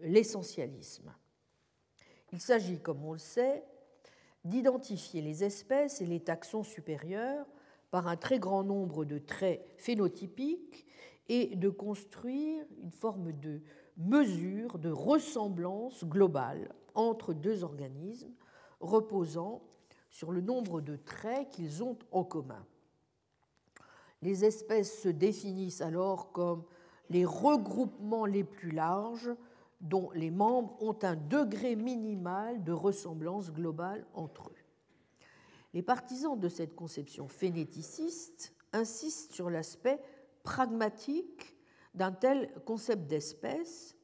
[0.00, 1.12] l'essentialisme.
[2.32, 3.64] Il s'agit, comme on le sait,
[4.44, 7.46] d'identifier les espèces et les taxons supérieurs
[7.90, 10.86] par un très grand nombre de traits phénotypiques
[11.28, 13.60] et de construire une forme de
[13.96, 18.32] mesure de ressemblance globale entre deux organismes
[18.80, 19.62] reposant
[20.10, 22.64] sur le nombre de traits qu'ils ont en commun.
[24.22, 26.64] Les espèces se définissent alors comme
[27.10, 29.30] les regroupements les plus larges
[29.80, 34.56] dont les membres ont un degré minimal de ressemblance globale entre eux.
[35.72, 40.00] Les partisans de cette conception phénéticiste insistent sur l'aspect
[40.42, 41.56] pragmatique
[41.94, 43.96] d'un tel concept d'espèce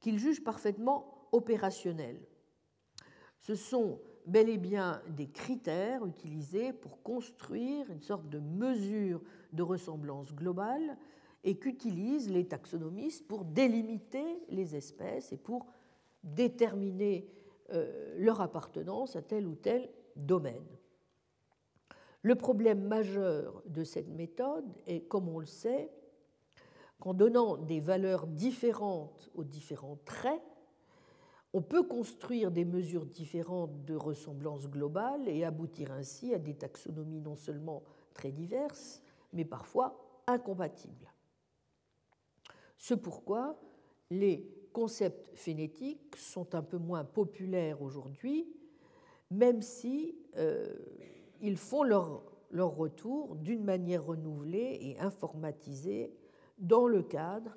[0.00, 2.20] qu'ils jugent parfaitement opérationnel.
[3.40, 9.20] Ce sont bel et bien des critères utilisés pour construire une sorte de mesure
[9.52, 10.96] de ressemblance globale
[11.44, 15.66] et qu'utilisent les taxonomistes pour délimiter les espèces et pour
[16.22, 17.28] déterminer
[17.72, 20.66] euh, leur appartenance à tel ou tel domaine.
[22.22, 25.90] Le problème majeur de cette méthode est, comme on le sait,
[26.98, 30.42] qu'en donnant des valeurs différentes aux différents traits,
[31.54, 37.20] on peut construire des mesures différentes de ressemblance globale et aboutir ainsi à des taxonomies
[37.20, 39.00] non seulement très diverses,
[39.32, 39.96] mais parfois
[40.26, 41.12] incompatibles.
[42.76, 43.56] Ce pourquoi
[44.10, 48.48] les concepts phénétiques sont un peu moins populaires aujourd'hui,
[49.30, 50.66] même si euh,
[51.40, 56.12] ils font leur retour d'une manière renouvelée et informatisée
[56.58, 57.56] dans le cadre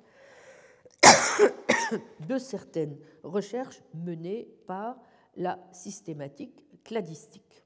[2.28, 5.00] de certaines recherches menées par
[5.36, 7.64] la systématique cladistique.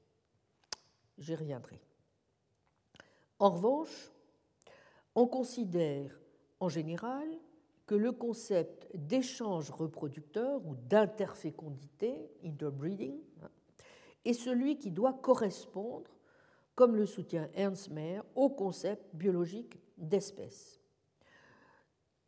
[1.17, 1.81] J'y reviendrai.
[3.39, 4.11] En revanche,
[5.15, 6.19] on considère
[6.59, 7.27] en général
[7.85, 13.49] que le concept d'échange reproducteur ou d'interfécondité, interbreeding, hein,
[14.23, 16.09] est celui qui doit correspondre,
[16.75, 20.79] comme le soutient Ernst Mayr, au concept biologique d'espèce.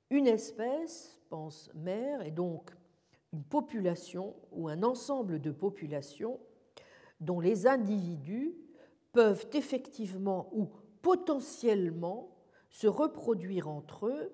[0.09, 1.14] Une espèce,
[1.73, 2.71] Mayr, est donc
[3.33, 6.39] une population ou un ensemble de populations
[7.19, 8.55] dont les individus
[9.11, 10.69] peuvent effectivement ou
[11.01, 12.35] potentiellement
[12.69, 14.31] se reproduire entre eux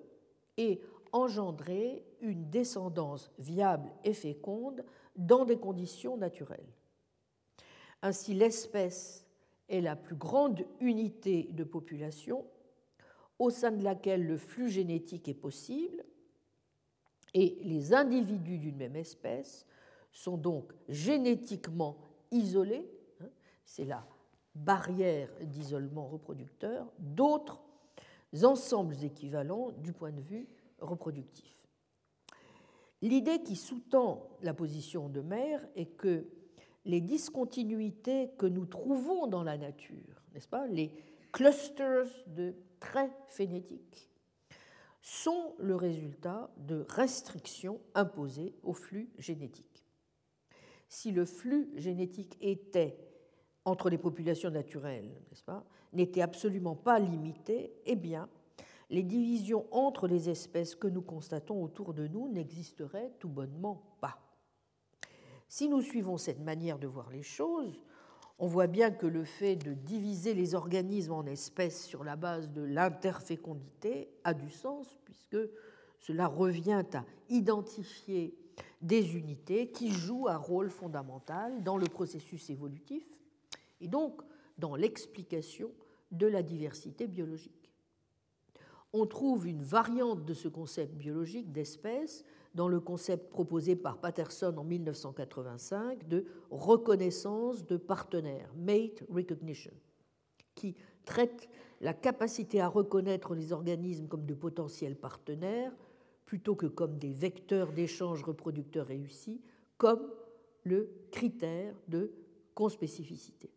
[0.56, 0.80] et
[1.12, 4.84] engendrer une descendance viable et féconde
[5.16, 6.72] dans des conditions naturelles.
[8.02, 9.26] Ainsi, l'espèce
[9.68, 12.44] est la plus grande unité de population
[13.38, 16.04] au sein de laquelle le flux génétique est possible
[17.34, 19.66] et les individus d'une même espèce
[20.10, 21.96] sont donc génétiquement
[22.30, 23.28] isolés, hein,
[23.64, 24.06] c'est la
[24.54, 27.62] barrière d'isolement reproducteur, d'autres
[28.42, 30.46] ensembles équivalents du point de vue
[30.78, 31.56] reproductif.
[33.00, 36.26] L'idée qui sous-tend la position de mère est que
[36.84, 40.92] les discontinuités que nous trouvons dans la nature, n'est-ce pas, les
[41.32, 44.11] clusters de traits phénétiques,
[45.02, 49.84] sont le résultat de restrictions imposées au flux génétique.
[50.88, 52.96] Si le flux génétique était
[53.64, 58.28] entre les populations naturelles, n'est-ce pas, n'était absolument pas limité, eh bien,
[58.90, 64.18] les divisions entre les espèces que nous constatons autour de nous n'existeraient tout bonnement pas.
[65.48, 67.82] Si nous suivons cette manière de voir les choses,
[68.38, 72.50] on voit bien que le fait de diviser les organismes en espèces sur la base
[72.50, 75.38] de l'interfécondité a du sens, puisque
[76.00, 78.34] cela revient à identifier
[78.80, 83.04] des unités qui jouent un rôle fondamental dans le processus évolutif
[83.80, 84.22] et donc
[84.58, 85.70] dans l'explication
[86.10, 87.70] de la diversité biologique.
[88.92, 92.24] On trouve une variante de ce concept biologique d'espèce
[92.54, 99.72] dans le concept proposé par Patterson en 1985 de reconnaissance de partenaires, mate recognition,
[100.54, 101.48] qui traite
[101.80, 105.72] la capacité à reconnaître les organismes comme de potentiels partenaires
[106.26, 109.42] plutôt que comme des vecteurs d'échange reproducteurs réussis,
[109.76, 110.10] comme
[110.64, 112.12] le critère de
[112.54, 113.50] conspécificité.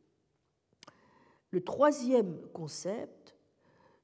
[1.51, 3.37] Le troisième concept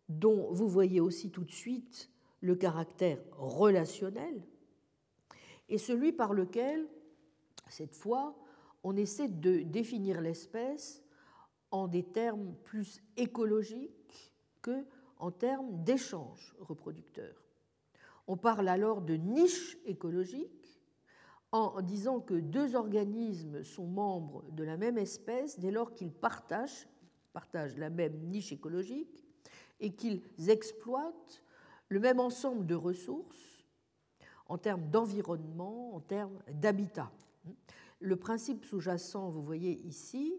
[0.07, 4.41] dont vous voyez aussi tout de suite le caractère relationnel,
[5.71, 6.85] et celui par lequel,
[7.69, 8.37] cette fois,
[8.83, 11.01] on essaie de définir l'espèce
[11.71, 14.85] en des termes plus écologiques que
[15.17, 17.41] en termes d'échanges reproducteurs.
[18.27, 20.81] On parle alors de niche écologique
[21.53, 26.87] en disant que deux organismes sont membres de la même espèce dès lors qu'ils partagent,
[27.31, 29.25] partagent la même niche écologique
[29.79, 31.43] et qu'ils exploitent
[31.87, 33.50] le même ensemble de ressources
[34.51, 37.09] en termes d'environnement, en termes d'habitat.
[38.01, 40.33] Le principe sous-jacent, vous voyez ici,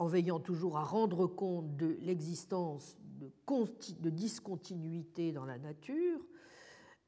[0.00, 6.18] en veillant toujours à rendre compte de l'existence de, discontinuité dans la nature,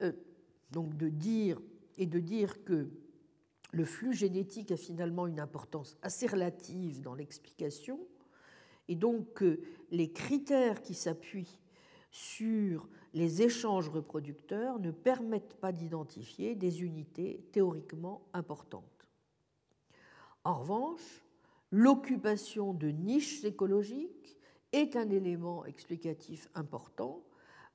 [0.03, 0.13] euh,
[0.71, 1.61] donc de dire
[1.99, 2.89] et de dire que
[3.73, 7.99] le flux génétique a finalement une importance assez relative dans l'explication,
[8.87, 9.43] et donc
[9.91, 11.59] les critères qui s'appuient
[12.13, 18.85] sur les échanges reproducteurs ne permettent pas d'identifier des unités théoriquement importantes.
[20.45, 21.25] En revanche,
[21.71, 24.37] l'occupation de niches écologiques
[24.73, 27.23] est un élément explicatif important,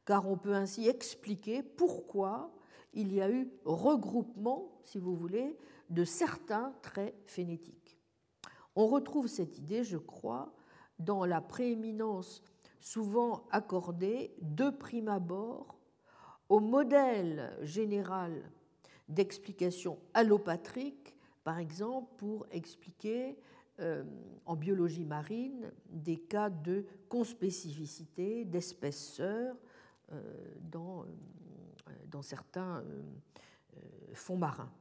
[0.05, 2.53] car on peut ainsi expliquer pourquoi
[2.93, 5.57] il y a eu regroupement, si vous voulez,
[5.89, 7.99] de certains traits phénétiques.
[8.75, 10.53] On retrouve cette idée, je crois,
[10.99, 12.41] dans la prééminence
[12.79, 15.75] souvent accordée de prime abord
[16.49, 18.51] au modèle général
[19.09, 23.37] d'explication allopatrique, par exemple pour expliquer
[23.79, 24.03] euh,
[24.45, 29.57] en biologie marine des cas de conspécificité d'espèces sœurs
[30.11, 30.21] euh,
[30.71, 31.05] dans, euh,
[32.09, 32.83] dans, certains
[34.13, 34.71] fonds marins.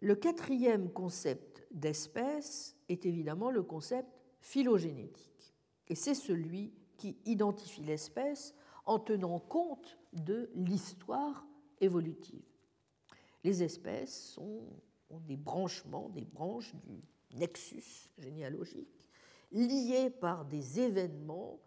[0.00, 4.08] Le quatrième concept d'espèce est évidemment le concept
[4.40, 5.35] phylogénétique.
[5.88, 8.54] Et c'est celui qui identifie l'espèce
[8.84, 11.46] en tenant compte de l'histoire
[11.80, 12.44] évolutive.
[13.44, 14.62] Les espèces sont,
[15.10, 17.02] ont des branchements, des branches du
[17.34, 18.88] nexus généalogique,
[19.52, 21.60] liés par des événements,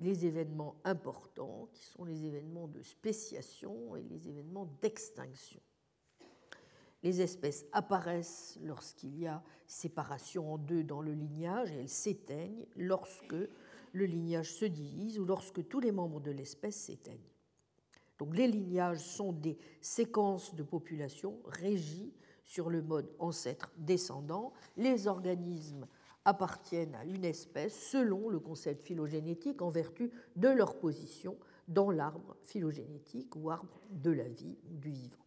[0.00, 5.60] les événements importants qui sont les événements de spéciation et les événements d'extinction.
[7.02, 12.66] Les espèces apparaissent lorsqu'il y a séparation en deux dans le lignage et elles s'éteignent
[12.76, 13.36] lorsque
[13.94, 17.30] le lignage se divise ou lorsque tous les membres de l'espèce s'éteignent.
[18.18, 22.12] Donc les lignages sont des séquences de population régies
[22.42, 24.52] sur le mode ancêtre-descendant.
[24.76, 25.86] Les organismes
[26.24, 31.36] appartiennent à une espèce selon le concept phylogénétique en vertu de leur position
[31.68, 35.24] dans l'arbre phylogénétique ou arbre de la vie du vivant.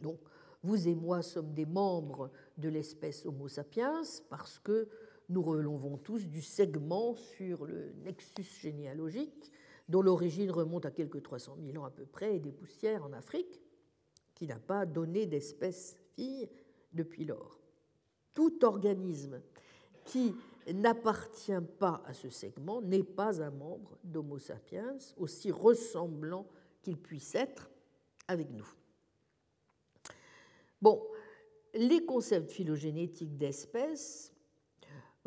[0.00, 0.18] Donc
[0.64, 4.88] vous et moi sommes des membres de l'espèce Homo sapiens parce que
[5.28, 9.52] nous relevons tous du segment sur le nexus généalogique
[9.88, 13.12] dont l'origine remonte à quelques 300 000 ans à peu près et des poussières en
[13.12, 13.60] Afrique,
[14.34, 16.48] qui n'a pas donné d'espèce fille
[16.92, 17.58] depuis lors.
[18.34, 19.40] Tout organisme
[20.04, 20.34] qui
[20.72, 26.46] n'appartient pas à ce segment, n'est pas un membre d'Homo sapiens, aussi ressemblant
[26.82, 27.70] qu'il puisse être
[28.26, 28.68] avec nous.
[30.80, 31.02] Bon,
[31.74, 34.32] les concepts phylogénétiques d'espèces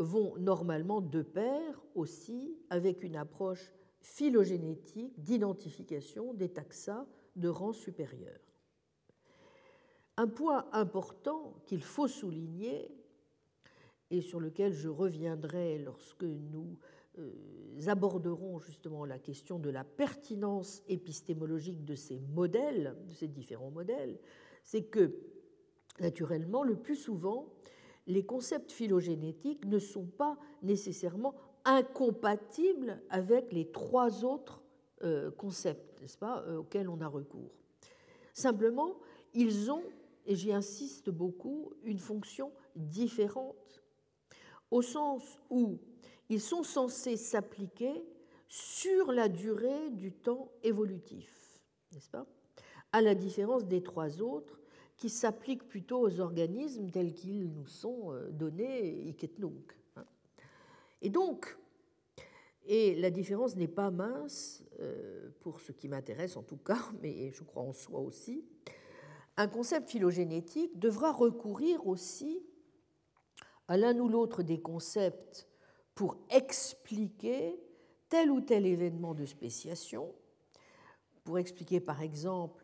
[0.01, 7.05] vont normalement de pair aussi avec une approche phylogénétique d'identification des taxa
[7.35, 8.39] de rang supérieur.
[10.17, 12.91] Un point important qu'il faut souligner
[14.09, 16.77] et sur lequel je reviendrai lorsque nous
[17.17, 23.71] euh, aborderons justement la question de la pertinence épistémologique de ces modèles, de ces différents
[23.71, 24.19] modèles,
[24.63, 25.15] c'est que,
[25.99, 27.53] naturellement, le plus souvent,
[28.07, 34.61] les concepts phylogénétiques ne sont pas nécessairement incompatibles avec les trois autres
[35.03, 37.51] euh, concepts, n'est-ce pas, euh, auxquels on a recours.
[38.33, 38.97] Simplement,
[39.33, 39.83] ils ont,
[40.25, 43.83] et j'y insiste beaucoup, une fonction différente,
[44.69, 45.79] au sens où
[46.29, 48.03] ils sont censés s'appliquer
[48.47, 51.61] sur la durée du temps évolutif,
[51.91, 52.25] n'est-ce pas?
[52.93, 54.60] À la différence des trois autres
[55.01, 59.31] qui s'appliquent plutôt aux organismes tels qu'ils nous sont euh, donnés, Iket
[59.95, 60.05] hein.
[61.01, 61.57] Et donc,
[62.67, 67.31] et la différence n'est pas mince, euh, pour ce qui m'intéresse en tout cas, mais
[67.31, 68.45] je crois en soi aussi,
[69.37, 72.45] un concept phylogénétique devra recourir aussi
[73.67, 75.47] à l'un ou l'autre des concepts
[75.95, 77.59] pour expliquer
[78.07, 80.13] tel ou tel événement de spéciation,
[81.23, 82.60] pour expliquer par exemple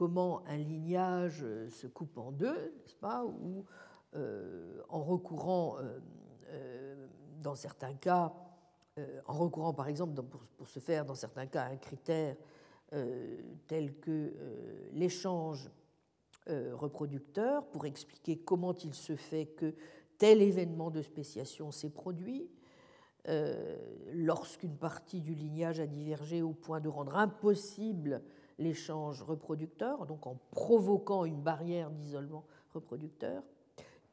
[0.00, 3.66] comment un lignage se coupe en deux, n'est-ce pas, ou
[4.16, 5.76] euh, en recourant,
[6.48, 7.06] euh,
[7.42, 8.32] dans certains cas,
[8.96, 10.22] euh, en recourant par exemple
[10.56, 12.34] pour, se faire dans certains cas un critère
[12.94, 15.70] euh, tel que euh, l'échange
[16.48, 19.74] reproducteur pour expliquer comment il se fait que
[20.16, 22.48] tel événement de spéciation s'est produit,
[24.12, 28.22] lorsqu'une partie du lignage a divergé au point de rendre impossible
[28.60, 33.42] l'échange reproducteur, donc en provoquant une barrière d'isolement reproducteur,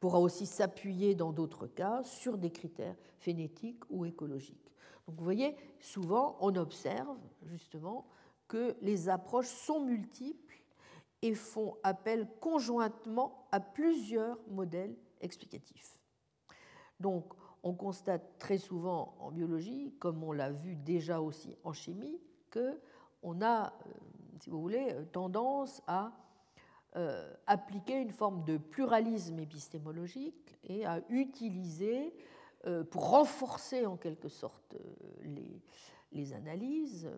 [0.00, 4.72] pourra aussi s'appuyer dans d'autres cas sur des critères phénétiques ou écologiques.
[5.06, 8.06] Donc vous voyez, souvent on observe justement
[8.48, 10.62] que les approches sont multiples
[11.22, 16.00] et font appel conjointement à plusieurs modèles explicatifs.
[17.00, 22.20] Donc on constate très souvent en biologie, comme on l'a vu déjà aussi en chimie,
[22.50, 22.80] que
[23.22, 23.90] on a, euh,
[24.38, 26.12] si vous voulez, tendance à
[26.96, 32.14] euh, appliquer une forme de pluralisme épistémologique et à utiliser,
[32.66, 35.60] euh, pour renforcer en quelque sorte euh,
[36.12, 37.08] les, analyses,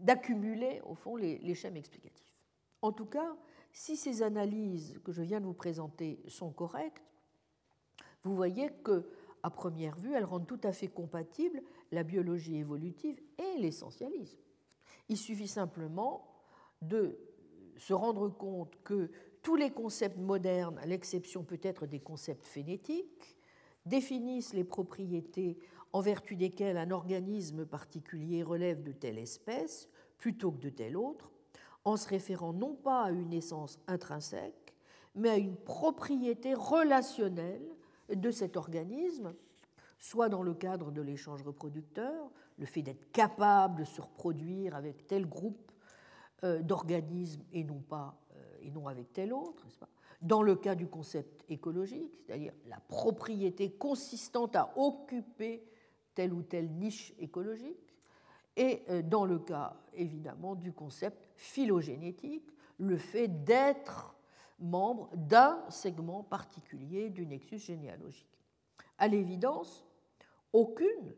[0.00, 2.34] d'accumuler au fond les, les schèmes explicatifs.
[2.82, 3.36] En tout cas,
[3.72, 7.02] si ces analyses que je viens de vous présenter sont correctes,
[8.24, 9.08] vous voyez que,
[9.42, 11.62] à première vue, elles rendent tout à fait compatibles
[11.92, 14.38] la biologie évolutive et l'essentialisme.
[15.10, 16.24] Il suffit simplement
[16.82, 17.18] de
[17.76, 19.10] se rendre compte que
[19.42, 23.36] tous les concepts modernes, à l'exception peut-être des concepts phénétiques,
[23.84, 25.58] définissent les propriétés
[25.92, 31.32] en vertu desquelles un organisme particulier relève de telle espèce plutôt que de telle autre,
[31.84, 34.76] en se référant non pas à une essence intrinsèque,
[35.16, 37.66] mais à une propriété relationnelle
[38.14, 39.34] de cet organisme,
[40.00, 45.06] soit dans le cadre de l'échange reproducteur, le fait d'être capable de se reproduire avec
[45.06, 45.70] tel groupe
[46.42, 49.88] euh, d'organismes et non pas euh, et non avec tel autre, pas?
[50.22, 55.64] Dans le cas du concept écologique, c'est-à-dire la propriété consistante à occuper
[56.14, 57.94] telle ou telle niche écologique,
[58.56, 64.14] et euh, dans le cas évidemment du concept phylogénétique, le fait d'être
[64.58, 68.26] membre d'un segment particulier du nexus généalogique.
[68.98, 69.86] À l'évidence,
[70.52, 71.14] aucune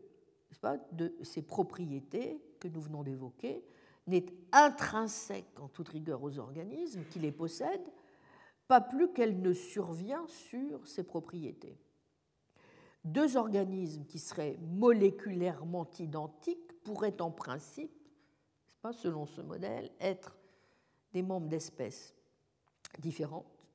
[0.93, 3.65] de ces propriétés que nous venons d'évoquer
[4.07, 7.93] n'est intrinsèque en toute rigueur aux organismes qui les possèdent,
[8.69, 11.79] pas plus qu'elle ne survient sur ses propriétés.
[13.05, 17.93] Deux organismes qui seraient moléculairement identiques pourraient en principe,
[18.81, 20.37] pas, selon ce modèle, être
[21.13, 22.15] des membres d'espèces
[22.99, 23.67] différentes,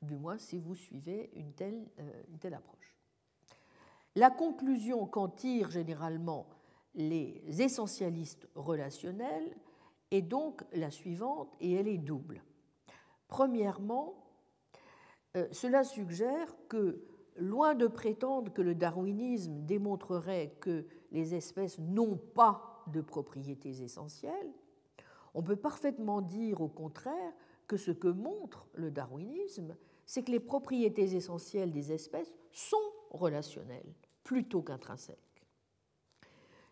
[0.00, 2.91] du moins si vous suivez une telle, euh, une telle approche.
[4.14, 6.46] La conclusion qu'en tirent généralement
[6.94, 9.56] les essentialistes relationnels
[10.10, 12.42] est donc la suivante et elle est double.
[13.28, 14.14] Premièrement,
[15.36, 17.02] euh, cela suggère que,
[17.36, 24.52] loin de prétendre que le darwinisme démontrerait que les espèces n'ont pas de propriétés essentielles,
[25.32, 27.32] on peut parfaitement dire au contraire
[27.66, 29.74] que ce que montre le darwinisme,
[30.04, 32.76] c'est que les propriétés essentielles des espèces sont
[33.10, 33.86] relationnel
[34.24, 35.18] plutôt qu'intrinsèque.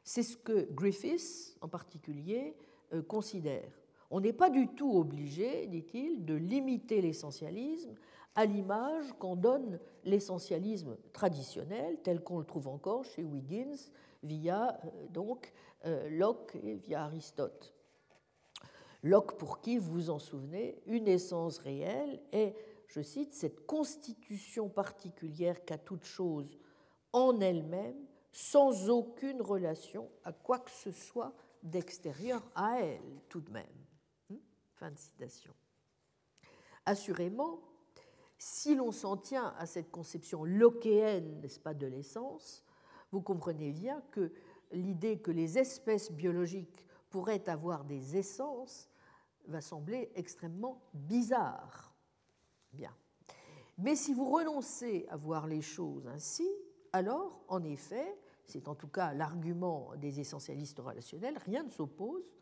[0.02, 2.56] C'est ce que Griffiths, en particulier,
[2.92, 3.70] euh, considère.
[4.10, 7.94] On n'est pas du tout obligé, dit-il, de limiter l'essentialisme
[8.34, 13.76] à l'image qu'en donne l'essentialisme traditionnel, tel qu'on le trouve encore chez Wiggins,
[14.22, 15.52] via euh, donc
[15.86, 17.74] euh, Locke et via Aristote.
[19.02, 22.54] Locke, pour qui, vous vous en souvenez, une essence réelle est,
[22.86, 26.58] je cite, cette constitution particulière qu'a toute chose
[27.12, 33.50] en elle-même, sans aucune relation à quoi que ce soit d'extérieur à elle, tout de
[33.50, 33.66] même.
[34.28, 34.36] Hmm?
[34.74, 35.52] Fin de citation.
[36.86, 37.60] Assurément,
[38.38, 42.64] si l'on s'en tient à cette conception lockéenne, n'est-ce pas, de l'essence,
[43.12, 44.32] vous comprenez bien que
[44.72, 48.88] l'idée que les espèces biologiques pourraient avoir des essences
[49.46, 51.94] va sembler extrêmement bizarre.
[52.72, 52.94] Bien.
[53.78, 56.48] Mais si vous renoncez à voir les choses ainsi,
[56.92, 62.32] alors, en effet, c'est en tout cas l'argument des essentialistes relationnels, rien ne s'oppose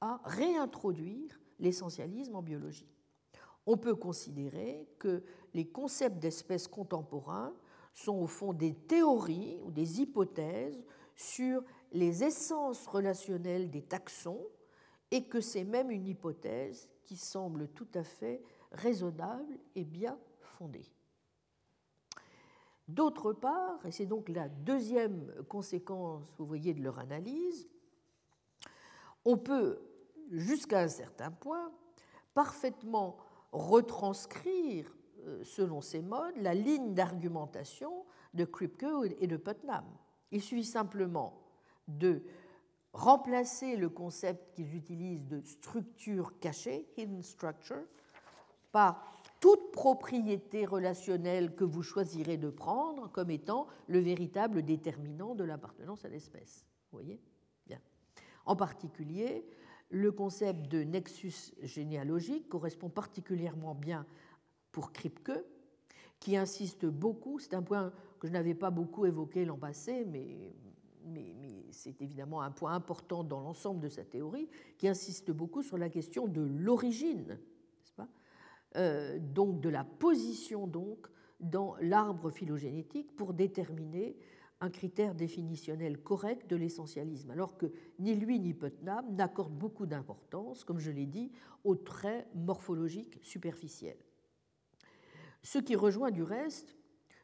[0.00, 2.88] à réintroduire l'essentialisme en biologie.
[3.66, 5.24] On peut considérer que
[5.54, 7.52] les concepts d'espèces contemporains
[7.92, 10.84] sont au fond des théories ou des hypothèses
[11.16, 14.46] sur les essences relationnelles des taxons
[15.10, 20.95] et que c'est même une hypothèse qui semble tout à fait raisonnable et bien fondée.
[22.88, 27.68] D'autre part, et c'est donc la deuxième conséquence, vous voyez, de leur analyse,
[29.24, 29.80] on peut,
[30.30, 31.72] jusqu'à un certain point,
[32.32, 33.16] parfaitement
[33.50, 34.94] retranscrire,
[35.26, 38.04] euh, selon ces modes, la ligne d'argumentation
[38.34, 38.86] de Kripke
[39.18, 39.84] et de Putnam.
[40.30, 41.42] Il suffit simplement
[41.88, 42.22] de
[42.92, 47.84] remplacer le concept qu'ils utilisent de structure cachée, hidden structure,
[48.70, 49.15] par
[49.46, 56.04] toute propriété relationnelle que vous choisirez de prendre comme étant le véritable déterminant de l'appartenance
[56.04, 56.66] à l'espèce.
[56.90, 57.20] Vous voyez?
[57.64, 57.78] Bien.
[58.44, 59.46] En particulier,
[59.88, 64.04] le concept de nexus généalogique correspond particulièrement bien
[64.72, 65.44] pour Kripke,
[66.18, 70.56] qui insiste beaucoup, c'est un point que je n'avais pas beaucoup évoqué l'an passé, mais,
[71.04, 75.62] mais, mais c'est évidemment un point important dans l'ensemble de sa théorie, qui insiste beaucoup
[75.62, 77.38] sur la question de l'origine
[78.76, 81.08] euh, donc de la position donc
[81.40, 84.16] dans l'arbre phylogénétique pour déterminer
[84.60, 90.64] un critère définitionnel correct de l'essentialisme, alors que ni lui ni Putnam n'accordent beaucoup d'importance,
[90.64, 91.30] comme je l'ai dit,
[91.64, 93.98] aux traits morphologiques superficiels.
[95.42, 96.76] Ce qui rejoint du reste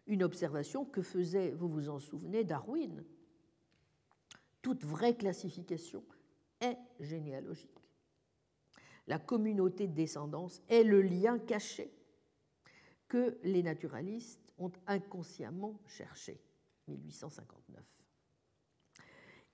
[0.07, 3.05] une observation que faisait, vous vous en souvenez, Darwin.
[4.61, 6.05] Toute vraie classification
[6.61, 7.82] est généalogique
[9.13, 11.93] la communauté de descendance est le lien caché
[13.09, 16.41] que les naturalistes ont inconsciemment cherché.
[16.89, 17.85] 1859.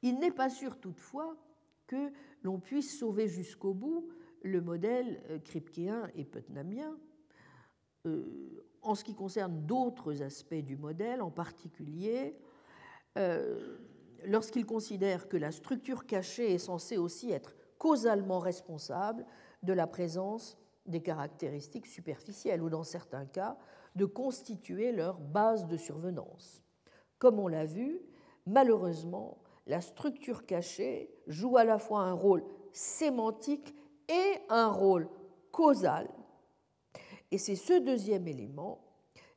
[0.03, 1.37] Il n'est pas sûr toutefois
[1.89, 2.13] que
[2.45, 4.09] l'on puisse sauver jusqu'au bout
[4.43, 6.97] le modèle euh, kripkéen et putnamien.
[8.07, 12.39] Euh, en ce qui concerne d'autres aspects du modèle, en particulier
[13.17, 13.77] euh,
[14.25, 19.27] lorsqu'il considère que la structure cachée est censée aussi être causalement responsable
[19.63, 23.57] de la présence des caractéristiques superficielles ou dans certains cas
[23.95, 26.63] de constituer leur base de survenance.
[27.19, 28.01] Comme on l'a vu,
[28.47, 33.75] malheureusement, la structure cachée joue à la fois un rôle sémantique
[34.09, 35.09] et un rôle
[35.51, 36.09] causal.
[37.31, 38.81] Et c'est ce deuxième élément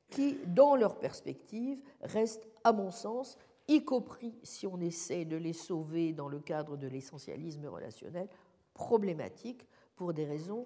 [0.10, 3.38] qui, dans leur perspective, reste, à mon sens,
[3.68, 8.27] y compris si on essaie de les sauver dans le cadre de l'essentialisme relationnel,
[8.73, 9.68] problématique
[10.01, 10.65] pour des raisons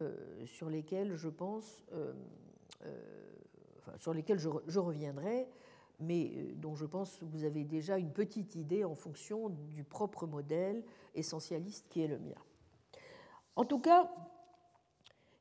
[0.00, 0.12] euh,
[0.44, 2.12] sur lesquelles je pense, euh,
[2.84, 2.90] euh,
[3.96, 5.46] sur lesquelles je, reviendrai,
[6.00, 10.26] mais dont je pense que vous avez déjà une petite idée en fonction du propre
[10.26, 10.82] modèle
[11.14, 12.42] essentialiste qui est le mien.
[13.54, 14.10] En tout cas,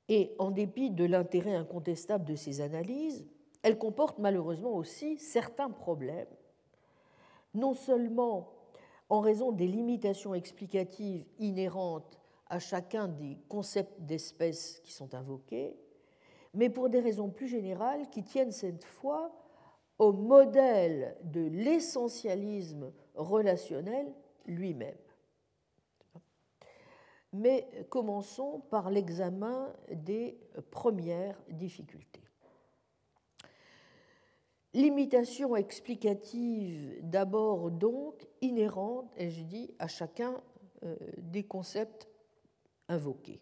[0.08, 3.26] et en dépit de l'intérêt incontestable de ces analyses,
[3.64, 6.30] elles comportent malheureusement aussi certains problèmes,
[7.56, 8.54] non seulement
[9.10, 12.21] en raison des limitations explicatives inhérentes
[12.52, 15.74] à chacun des concepts d'espèces qui sont invoqués,
[16.54, 19.32] mais pour des raisons plus générales qui tiennent cette fois
[19.98, 24.14] au modèle de l'essentialisme relationnel
[24.46, 24.98] lui-même.
[27.32, 30.38] Mais commençons par l'examen des
[30.72, 32.22] premières difficultés.
[34.74, 40.42] Limitation explicative d'abord donc inhérente, et je dis, à chacun
[40.84, 42.11] euh, des concepts
[42.92, 43.40] invoqués.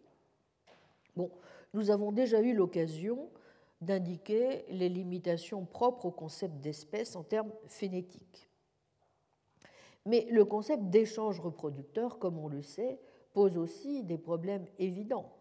[1.15, 1.31] Bon,
[1.73, 3.30] nous avons déjà eu l'occasion
[3.81, 8.49] d'indiquer les limitations propres au concept d'espèce en termes phénétiques.
[10.05, 12.99] Mais le concept d'échange reproducteur, comme on le sait,
[13.34, 15.34] pose aussi des problèmes évidents.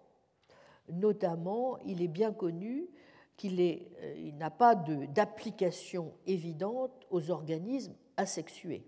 [0.90, 2.89] Notamment, il est bien connu
[3.36, 8.85] qu'il euh, n'a pas d'application évidente aux organismes asexués.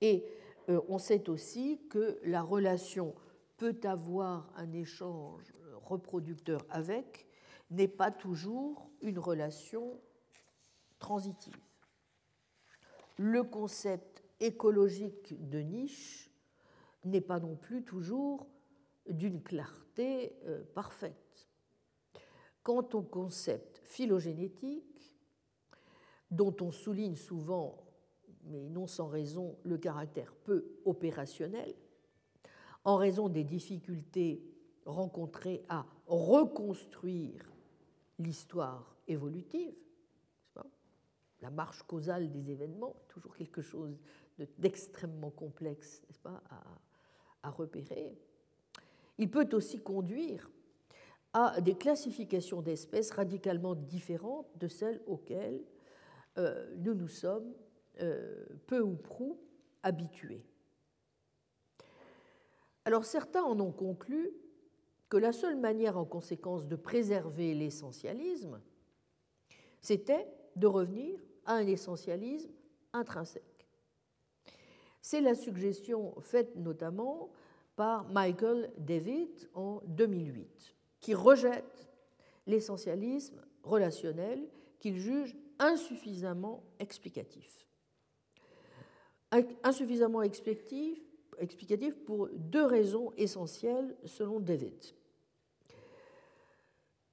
[0.00, 0.24] Et
[0.68, 3.14] euh, on sait aussi que la relation
[3.62, 7.28] peut avoir un échange reproducteur avec
[7.70, 10.00] n'est pas toujours une relation
[10.98, 11.56] transitive.
[13.18, 16.28] Le concept écologique de niche
[17.04, 18.48] n'est pas non plus toujours
[19.08, 21.48] d'une clarté euh, parfaite.
[22.64, 25.16] Quant au concept phylogénétique,
[26.32, 27.76] dont on souligne souvent,
[28.42, 31.76] mais non sans raison, le caractère peu opérationnel,
[32.84, 34.42] en raison des difficultés
[34.84, 37.52] rencontrées à reconstruire
[38.18, 39.74] l'histoire évolutive,
[41.42, 43.98] la marche causale des événements, toujours quelque chose
[44.58, 46.42] d'extrêmement complexe n'est-ce pas,
[47.42, 48.16] à, repérer.
[49.18, 50.48] Il peut aussi conduire
[51.32, 55.60] à des classifications d'espèces radicalement différentes de celles auxquelles
[56.38, 57.52] euh, nous nous sommes
[58.00, 59.40] euh, peu ou prou
[59.82, 60.44] habitués.
[62.84, 64.32] Alors certains en ont conclu
[65.08, 68.60] que la seule manière en conséquence de préserver l'essentialisme,
[69.80, 70.26] c'était
[70.56, 72.50] de revenir à un essentialisme
[72.92, 73.68] intrinsèque.
[75.00, 77.30] C'est la suggestion faite notamment
[77.76, 81.88] par Michael David en 2008, qui rejette
[82.46, 84.48] l'essentialisme relationnel
[84.78, 87.66] qu'il juge insuffisamment explicatif.
[89.62, 91.00] Insuffisamment explicatif,
[91.42, 94.74] explicatif pour deux raisons essentielles selon David.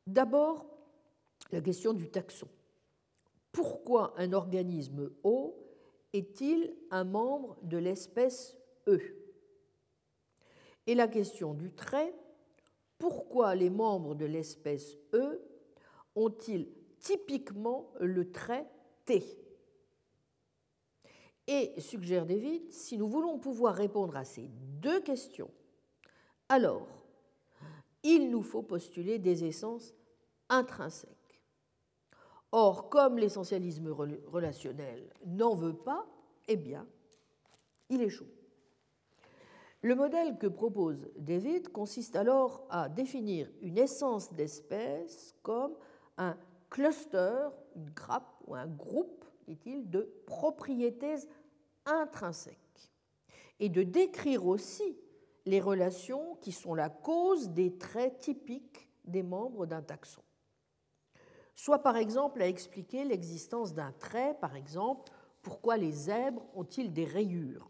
[0.08, 0.66] D'abord,
[1.52, 2.48] la question du taxon.
[3.52, 5.56] Pourquoi un organisme O
[6.14, 8.56] est-il un membre de l'espèce
[8.88, 9.00] E?
[10.88, 12.14] Et la question du trait.
[12.98, 15.42] Pourquoi les membres de l'espèce E
[16.16, 16.68] ont-ils
[17.00, 18.68] typiquement le trait
[19.06, 19.24] T?
[21.52, 24.48] Et suggère David, si nous voulons pouvoir répondre à ces
[24.80, 25.50] deux questions,
[26.48, 26.88] alors
[28.04, 29.96] il nous faut postuler des essences
[30.48, 31.42] intrinsèque.
[32.52, 36.06] Or, comme l'essentialisme relationnel n'en veut pas,
[36.48, 36.86] eh bien,
[37.90, 38.30] il échoue.
[39.82, 45.74] Le modèle que propose David consiste alors à définir une essence d'espèce comme
[46.20, 46.38] un
[46.70, 51.16] cluster, une grappe ou un groupe, dit-il, de propriétés
[51.90, 52.92] intrinsèques,
[53.60, 54.98] et de décrire aussi
[55.46, 60.22] les relations qui sont la cause des traits typiques des membres d'un taxon
[61.60, 65.12] soit par exemple à expliquer l'existence d'un trait, par exemple,
[65.42, 67.70] pourquoi les zèbres ont-ils des rayures?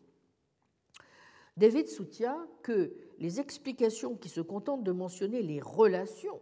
[1.57, 6.39] David soutient que les explications qui se contentent de mentionner les relations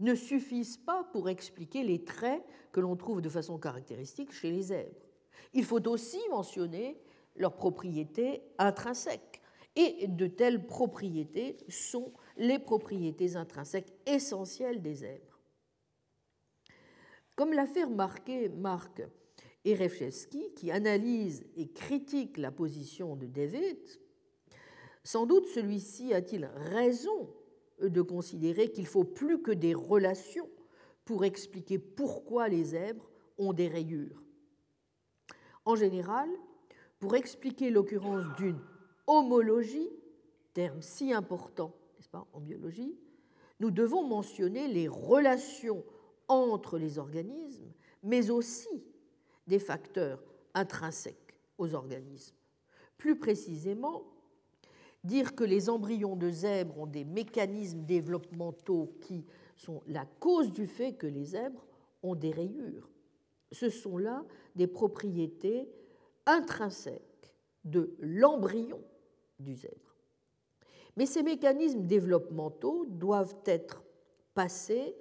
[0.00, 2.42] ne suffisent pas pour expliquer les traits
[2.72, 5.09] que l'on trouve de façon caractéristique chez les zèbres.
[5.52, 7.00] Il faut aussi mentionner
[7.36, 9.40] leurs propriétés intrinsèques.
[9.76, 15.38] Et de telles propriétés sont les propriétés intrinsèques essentielles des zèbres.
[17.36, 19.02] Comme l'a fait remarquer Marc
[19.64, 23.78] Erechevski, qui analyse et critique la position de David,
[25.04, 27.30] sans doute celui-ci a-t-il raison
[27.80, 30.48] de considérer qu'il faut plus que des relations
[31.04, 33.08] pour expliquer pourquoi les zèbres
[33.38, 34.22] ont des rayures.
[35.64, 36.28] En général,
[36.98, 38.60] pour expliquer l'occurrence d'une
[39.06, 39.90] homologie,
[40.52, 42.96] terme si important, n'est-ce pas, en biologie,
[43.58, 45.84] nous devons mentionner les relations
[46.28, 47.72] entre les organismes,
[48.02, 48.84] mais aussi
[49.46, 50.22] des facteurs
[50.54, 52.36] intrinsèques aux organismes.
[52.96, 54.04] Plus précisément,
[55.04, 59.24] dire que les embryons de zèbres ont des mécanismes développementaux qui
[59.56, 61.66] sont la cause du fait que les zèbres
[62.02, 62.88] ont des rayures.
[63.52, 64.24] Ce sont là
[64.54, 65.68] des propriétés
[66.26, 68.80] intrinsèques de l'embryon
[69.38, 69.96] du zèbre.
[70.96, 73.82] Mais ces mécanismes développementaux doivent être
[74.34, 74.96] passés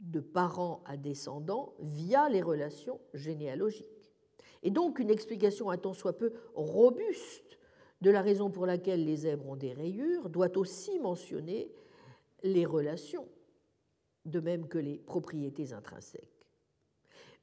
[0.00, 4.12] de parents à descendants via les relations généalogiques.
[4.62, 7.58] Et donc une explication un tant soit peu robuste
[8.00, 11.70] de la raison pour laquelle les zèbres ont des rayures doit aussi mentionner
[12.42, 13.26] les relations,
[14.26, 16.33] de même que les propriétés intrinsèques.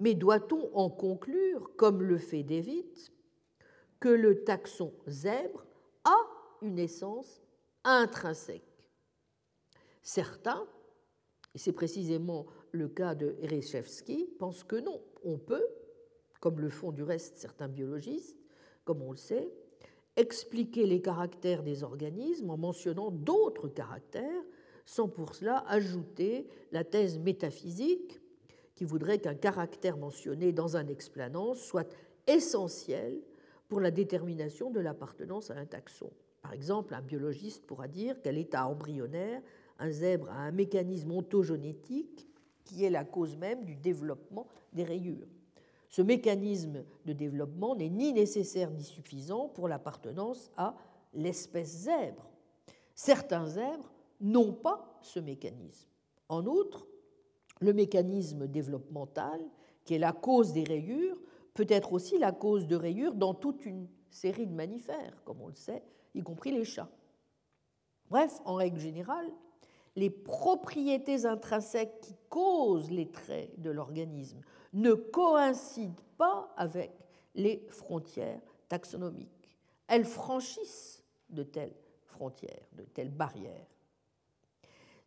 [0.02, 2.90] Mais doit-on en conclure, comme le fait David,
[3.99, 5.65] que le taxon zèbre
[6.03, 6.18] a
[6.61, 7.41] une essence
[7.84, 8.90] intrinsèque?
[10.02, 10.68] Certains
[11.53, 15.68] et c'est précisément le cas de Ereshevsky, pense que non, on peut,
[16.40, 18.38] comme le font du reste certains biologistes,
[18.86, 19.52] comme on le sait,
[20.15, 24.44] expliquer les caractères des organismes en mentionnant d'autres caractères,
[24.86, 28.20] sans pour cela ajouter la thèse métaphysique
[28.81, 31.87] qui voudrait qu'un caractère mentionné dans un explanant soit
[32.25, 33.21] essentiel
[33.67, 36.09] pour la détermination de l'appartenance à un taxon.
[36.41, 39.39] Par exemple, un biologiste pourra dire qu'à l'état embryonnaire,
[39.77, 42.27] un zèbre a un mécanisme ontogénétique
[42.63, 45.27] qui est la cause même du développement des rayures.
[45.87, 50.75] Ce mécanisme de développement n'est ni nécessaire ni suffisant pour l'appartenance à
[51.13, 52.31] l'espèce zèbre.
[52.95, 55.87] Certains zèbres n'ont pas ce mécanisme.
[56.29, 56.87] En outre,
[57.61, 59.39] le mécanisme développemental,
[59.85, 61.17] qui est la cause des rayures,
[61.53, 65.47] peut être aussi la cause de rayures dans toute une série de mammifères, comme on
[65.47, 65.83] le sait,
[66.13, 66.89] y compris les chats.
[68.09, 69.31] Bref, en règle générale,
[69.95, 74.41] les propriétés intrinsèques qui causent les traits de l'organisme
[74.73, 76.91] ne coïncident pas avec
[77.35, 79.57] les frontières taxonomiques.
[79.88, 81.75] Elles franchissent de telles
[82.05, 83.67] frontières, de telles barrières.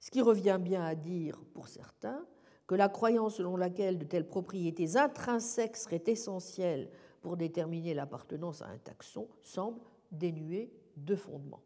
[0.00, 2.26] Ce qui revient bien à dire pour certains
[2.66, 8.66] que la croyance selon laquelle de telles propriétés intrinsèques seraient essentielles pour déterminer l'appartenance à
[8.66, 9.80] un taxon semble
[10.12, 11.60] dénuée de fondement.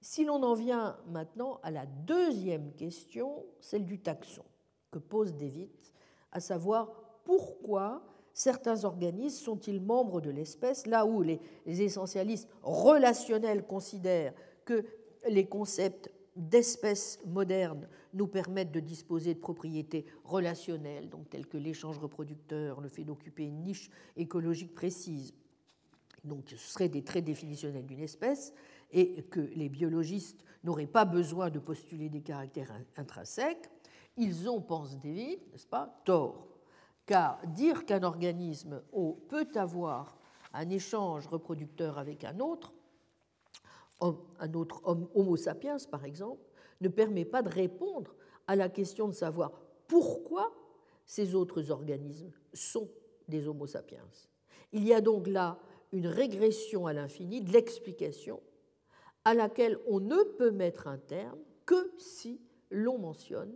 [0.00, 4.44] Si l'on en vient maintenant à la deuxième question, celle du taxon,
[4.90, 5.70] que pose David,
[6.32, 6.90] à savoir
[7.24, 8.02] pourquoi
[8.32, 14.32] certains organismes sont-ils membres de l'espèce, là où les essentialistes relationnels considèrent
[14.64, 14.84] que
[15.28, 21.98] les concepts d'espèces modernes nous permettent de disposer de propriétés relationnelles, donc telles que l'échange
[21.98, 25.34] reproducteur, le fait d'occuper une niche écologique précise.
[26.24, 28.52] Donc ce seraient des traits définitionnels d'une espèce
[28.92, 33.70] et que les biologistes n'auraient pas besoin de postuler des caractères intrinsèques,
[34.16, 36.48] ils ont, pense David, n'est-ce pas, tort.
[37.06, 38.82] Car dire qu'un organisme
[39.28, 40.18] peut avoir
[40.52, 42.72] un échange reproducteur avec un autre,
[44.00, 46.42] un autre Homo sapiens par exemple,
[46.80, 48.14] ne permet pas de répondre
[48.46, 49.52] à la question de savoir
[49.86, 50.52] pourquoi
[51.04, 52.88] ces autres organismes sont
[53.28, 54.06] des Homo sapiens.
[54.72, 55.58] Il y a donc là
[55.92, 58.40] une régression à l'infini de l'explication
[59.24, 62.40] à laquelle on ne peut mettre un terme que si
[62.70, 63.52] l'on mentionne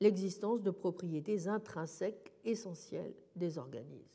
[0.00, 4.08] l'existence de propriétés intrinsèques essentielles des organismes.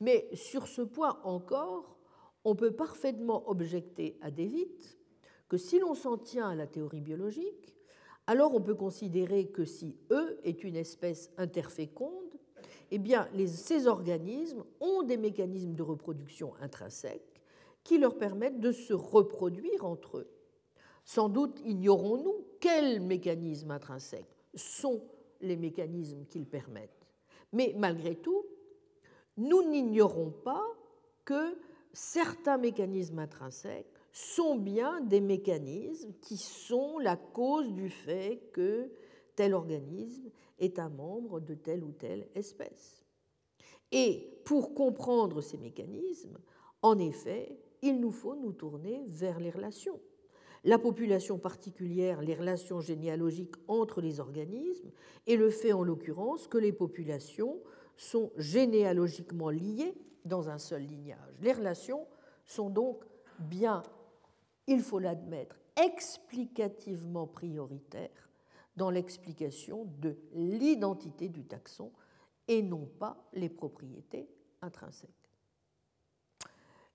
[0.00, 1.96] Mais sur ce point encore,
[2.44, 4.70] on peut parfaitement objecter à David
[5.48, 7.76] que si l'on s'en tient à la théorie biologique,
[8.26, 12.38] alors on peut considérer que si E est une espèce interféconde,
[12.90, 17.42] eh bien, ces organismes ont des mécanismes de reproduction intrinsèques
[17.84, 20.30] qui leur permettent de se reproduire entre eux.
[21.04, 25.02] Sans doute ignorons-nous quels mécanismes intrinsèques sont
[25.40, 27.06] les mécanismes qu'ils permettent.
[27.52, 28.44] Mais malgré tout,
[29.36, 30.64] nous n'ignorons pas
[31.24, 31.56] que
[31.92, 38.90] certains mécanismes intrinsèques sont bien des mécanismes qui sont la cause du fait que
[39.36, 43.04] tel organisme est un membre de telle ou telle espèce.
[43.90, 46.38] Et pour comprendre ces mécanismes,
[46.82, 50.00] en effet, il nous faut nous tourner vers les relations.
[50.64, 54.92] La population particulière, les relations généalogiques entre les organismes,
[55.26, 57.60] et le fait en l'occurrence que les populations
[57.96, 59.94] sont généalogiquement liées
[60.24, 61.18] dans un seul lignage.
[61.40, 62.06] Les relations
[62.44, 63.04] sont donc
[63.38, 63.82] bien,
[64.66, 68.30] il faut l'admettre, explicativement prioritaires
[68.76, 71.92] dans l'explication de l'identité du taxon
[72.48, 74.28] et non pas les propriétés
[74.60, 75.10] intrinsèques.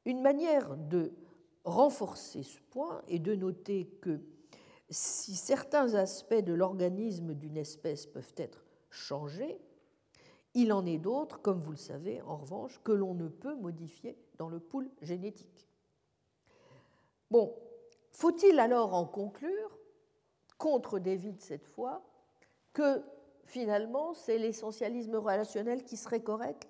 [0.05, 1.11] Une manière de
[1.63, 4.21] renforcer ce point est de noter que
[4.89, 9.59] si certains aspects de l'organisme d'une espèce peuvent être changés,
[10.53, 14.17] il en est d'autres, comme vous le savez, en revanche, que l'on ne peut modifier
[14.37, 15.67] dans le pool génétique.
[17.29, 17.53] Bon,
[18.11, 19.77] faut-il alors en conclure,
[20.57, 22.03] contre David cette fois,
[22.73, 23.03] que
[23.45, 26.67] finalement c'est l'essentialisme relationnel qui serait correct?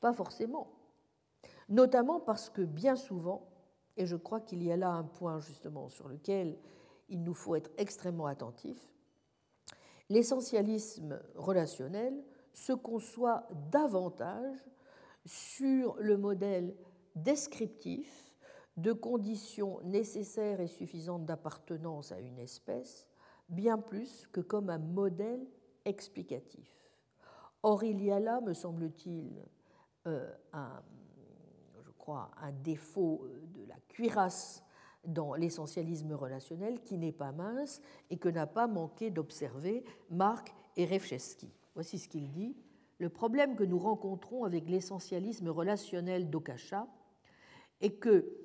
[0.00, 0.78] Pas forcément
[1.68, 3.48] notamment parce que bien souvent,
[3.96, 6.56] et je crois qu'il y a là un point justement sur lequel
[7.08, 8.88] il nous faut être extrêmement attentifs,
[10.08, 12.22] l'essentialisme relationnel
[12.52, 14.56] se conçoit davantage
[15.24, 16.74] sur le modèle
[17.14, 18.34] descriptif
[18.76, 23.06] de conditions nécessaires et suffisantes d'appartenance à une espèce,
[23.48, 25.46] bien plus que comme un modèle
[25.84, 26.70] explicatif.
[27.62, 29.42] Or, il y a là, me semble-t-il,
[30.06, 30.82] euh, un,
[32.40, 34.64] un défaut de la cuirasse
[35.04, 37.80] dans l'essentialisme relationnel qui n'est pas mince
[38.10, 41.52] et que n'a pas manqué d'observer Marc et Revchevsky.
[41.78, 42.56] Voici ce qu'il dit.
[42.98, 46.88] Le problème que nous rencontrons avec l'essentialisme relationnel d'Okasha
[47.80, 48.36] est que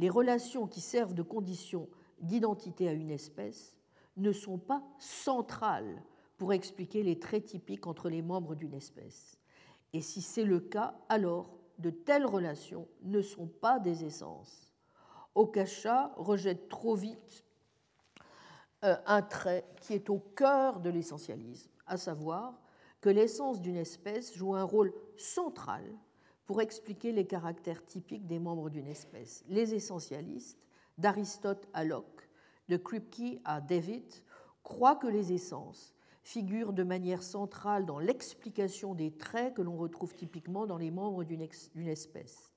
[0.00, 1.88] les relations qui servent de condition
[2.20, 3.76] d'identité à une espèce
[4.16, 6.02] ne sont pas centrales
[6.36, 9.38] pour expliquer les traits typiques entre les membres d'une espèce.
[9.92, 14.74] Et si c'est le cas, alors de telles relations ne sont pas des essences.
[15.36, 17.44] Okasha rejette trop vite
[18.82, 22.59] euh, un trait qui est au cœur de l'essentialisme, à savoir
[23.00, 25.84] que l'essence d'une espèce joue un rôle central
[26.46, 29.44] pour expliquer les caractères typiques des membres d'une espèce.
[29.48, 30.58] Les essentialistes,
[30.98, 32.28] d'Aristote à Locke,
[32.68, 34.04] de Kripke à David,
[34.62, 40.14] croient que les essences figurent de manière centrale dans l'explication des traits que l'on retrouve
[40.14, 42.52] typiquement dans les membres d'une espèce.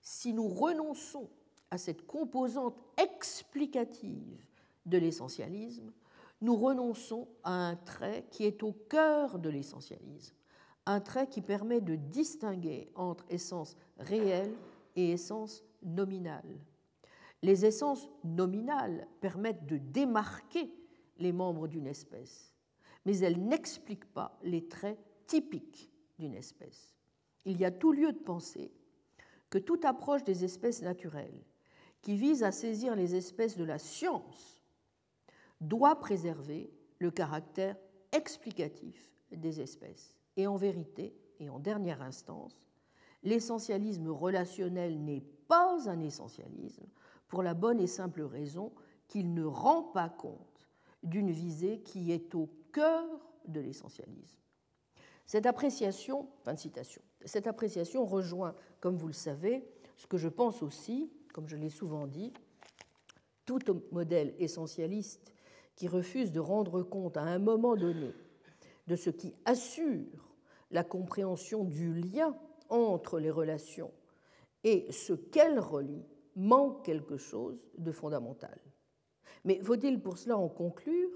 [0.00, 1.28] Si nous renonçons
[1.70, 4.38] à cette composante explicative
[4.86, 5.92] de l'essentialisme,
[6.40, 10.34] nous renonçons à un trait qui est au cœur de l'essentialisme,
[10.86, 14.54] un trait qui permet de distinguer entre essence réelle
[14.96, 16.58] et essence nominale.
[17.42, 20.72] Les essences nominales permettent de démarquer
[21.18, 22.54] les membres d'une espèce,
[23.04, 26.94] mais elles n'expliquent pas les traits typiques d'une espèce.
[27.44, 28.72] Il y a tout lieu de penser
[29.48, 31.42] que toute approche des espèces naturelles
[32.02, 34.59] qui vise à saisir les espèces de la science
[35.60, 37.76] doit préserver le caractère
[38.12, 40.14] explicatif des espèces.
[40.36, 42.60] Et en vérité, et en dernière instance,
[43.22, 46.86] l'essentialisme relationnel n'est pas un essentialisme
[47.28, 48.72] pour la bonne et simple raison
[49.08, 50.68] qu'il ne rend pas compte
[51.02, 53.04] d'une visée qui est au cœur
[53.46, 54.40] de l'essentialisme.
[55.26, 59.64] Cette appréciation, fin de citation, cette appréciation rejoint, comme vous le savez,
[59.96, 62.32] ce que je pense aussi, comme je l'ai souvent dit,
[63.46, 63.60] tout
[63.92, 65.32] modèle essentialiste
[65.80, 68.12] qui refuse de rendre compte à un moment donné
[68.86, 70.36] de ce qui assure
[70.70, 72.36] la compréhension du lien
[72.68, 73.90] entre les relations
[74.62, 76.04] et ce qu'elles relient
[76.36, 78.60] manque quelque chose de fondamental.
[79.46, 81.08] Mais faut-il pour cela en conclure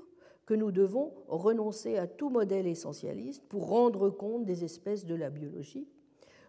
[0.47, 5.29] que nous devons renoncer à tout modèle essentialiste pour rendre compte des espèces de la
[5.29, 5.87] biologie?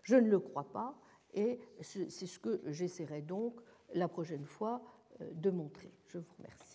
[0.04, 0.98] Je ne le crois pas
[1.34, 3.60] et c'est ce que j'essaierai donc
[3.94, 4.82] la prochaine fois
[5.20, 5.92] euh, de montrer.
[6.08, 6.75] Je vous remercie.